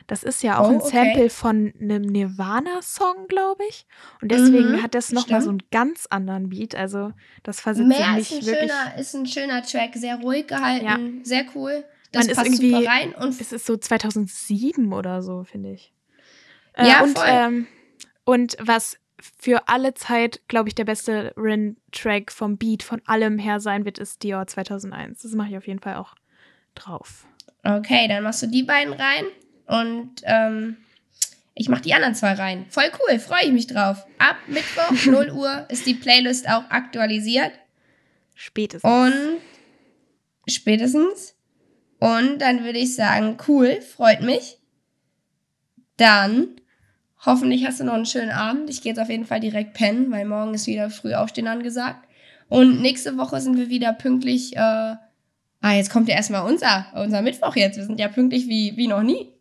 [0.07, 0.91] Das ist ja auch Oh, ein okay.
[0.91, 3.87] Sample von einem Nirvana-Song, glaube ich.
[4.23, 6.75] Und deswegen Mhm, hat das nochmal so einen ganz anderen Beat.
[6.75, 8.71] Also das versetzt Mehr mich ist ein, wirklich.
[8.73, 11.85] schöner, ist ein schöner Track, sehr ruhig gehalten, sehr cool.
[12.13, 13.15] Das Man ist passt irgendwie- super rein.
[13.15, 15.93] Und Es ist so 2007 oder so, finde ich.
[16.75, 17.27] Äh, Ja, und, voll.
[17.29, 17.67] ähm,
[18.25, 18.99] und was
[19.39, 23.99] für alle Zeit, glaube ich, der beste Rin-Track vom Beat von allem her sein wird,
[23.99, 25.23] ist Dior 2001.
[25.23, 26.15] Das mache ich auf jeden Fall auch
[26.75, 27.27] drauf.
[27.65, 29.25] okay, dann machst du die beiden rein.
[29.67, 30.77] Und ähm,
[31.55, 32.67] ich mach die anderen zwei rein.
[32.69, 34.07] Voll cool, freue ich mich drauf.
[34.19, 37.53] Ab Mittwoch, 0 Uhr, ist die Playlist auch aktualisiert.
[38.35, 38.91] Spätestens.
[38.91, 39.41] Und
[40.47, 41.35] spätestens.
[41.99, 44.59] Und dann würde ich sagen, cool, freut mich.
[45.97, 46.49] Dann
[47.25, 48.69] hoffentlich hast du noch einen schönen Abend.
[48.69, 52.07] Ich gehe jetzt auf jeden Fall direkt pennen, weil morgen ist wieder früh aufstehen angesagt.
[52.49, 54.55] Und nächste Woche sind wir wieder pünktlich.
[54.57, 57.79] Äh, ah, jetzt kommt ja erstmal unser, unser Mittwoch jetzt.
[57.79, 59.33] Wir sind ja pünktlich wie, wie noch nie.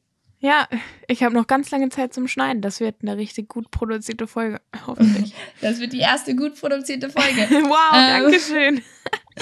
[0.46, 0.68] Ja,
[1.08, 2.62] ich habe noch ganz lange Zeit zum Schneiden.
[2.62, 5.34] Das wird eine richtig gut produzierte Folge, hoffentlich.
[5.60, 7.48] Das wird die erste gut produzierte Folge.
[7.50, 8.24] wow, Ähm.
[8.24, 8.82] danke schön.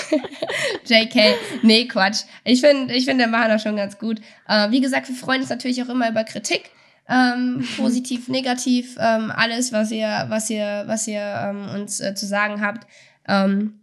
[0.85, 1.35] JK.
[1.61, 2.21] Nee, Quatsch.
[2.45, 4.21] Ich finde, ich find, wir machen das schon ganz gut.
[4.47, 6.71] Äh, wie gesagt, wir freuen uns natürlich auch immer über Kritik.
[7.09, 12.25] Ähm, positiv, negativ, ähm, alles, was ihr, was ihr, was ihr ähm, uns äh, zu
[12.25, 12.87] sagen habt.
[13.27, 13.81] Ähm,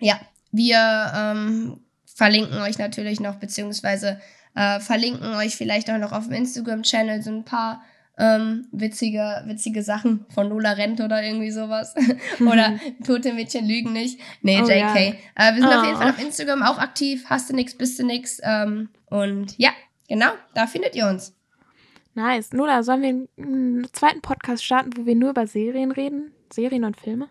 [0.00, 0.18] ja,
[0.50, 1.78] wir ähm,
[2.16, 4.20] verlinken euch natürlich noch, beziehungsweise
[4.58, 7.82] äh, verlinken euch vielleicht auch noch auf dem Instagram-Channel so ein paar
[8.18, 11.94] ähm, witzige, witzige Sachen von Lola Rent oder irgendwie sowas.
[12.40, 14.18] oder Tote Mädchen lügen nicht.
[14.42, 14.74] Nee, Oh, JK.
[14.76, 14.94] ja.
[15.36, 16.00] Äh, wir sind auf jeden Oh.
[16.00, 17.24] Fall auf Instagram auch aktiv.
[17.26, 18.40] Hast du nix, bist du nix.
[18.42, 19.70] Ähm, und ja,
[20.08, 21.32] genau, da findet ihr uns.
[22.14, 22.52] Nice.
[22.52, 26.32] Lola, sollen wir einen zweiten Podcast starten, wo wir nur über Serien reden?
[26.52, 27.28] Serien und Filme?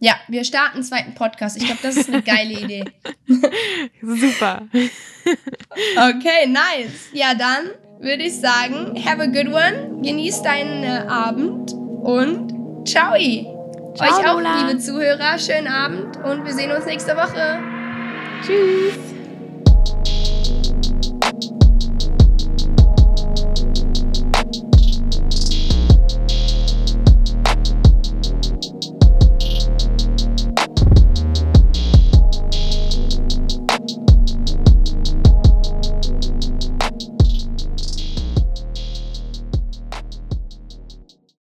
[0.00, 1.58] Ja, wir starten einen zweiten Podcast.
[1.58, 2.84] Ich glaube, das ist eine geile Idee.
[4.02, 4.62] Super.
[5.24, 7.10] Okay, nice.
[7.12, 7.70] Ja, dann
[8.00, 10.00] würde ich sagen, have a good one.
[10.02, 13.14] Genieß deinen äh, Abend und ciao.
[13.14, 14.66] Ciao, Euch auch, Lola.
[14.66, 17.58] liebe Zuhörer, schönen Abend und wir sehen uns nächste Woche.
[18.42, 19.09] Tschüss.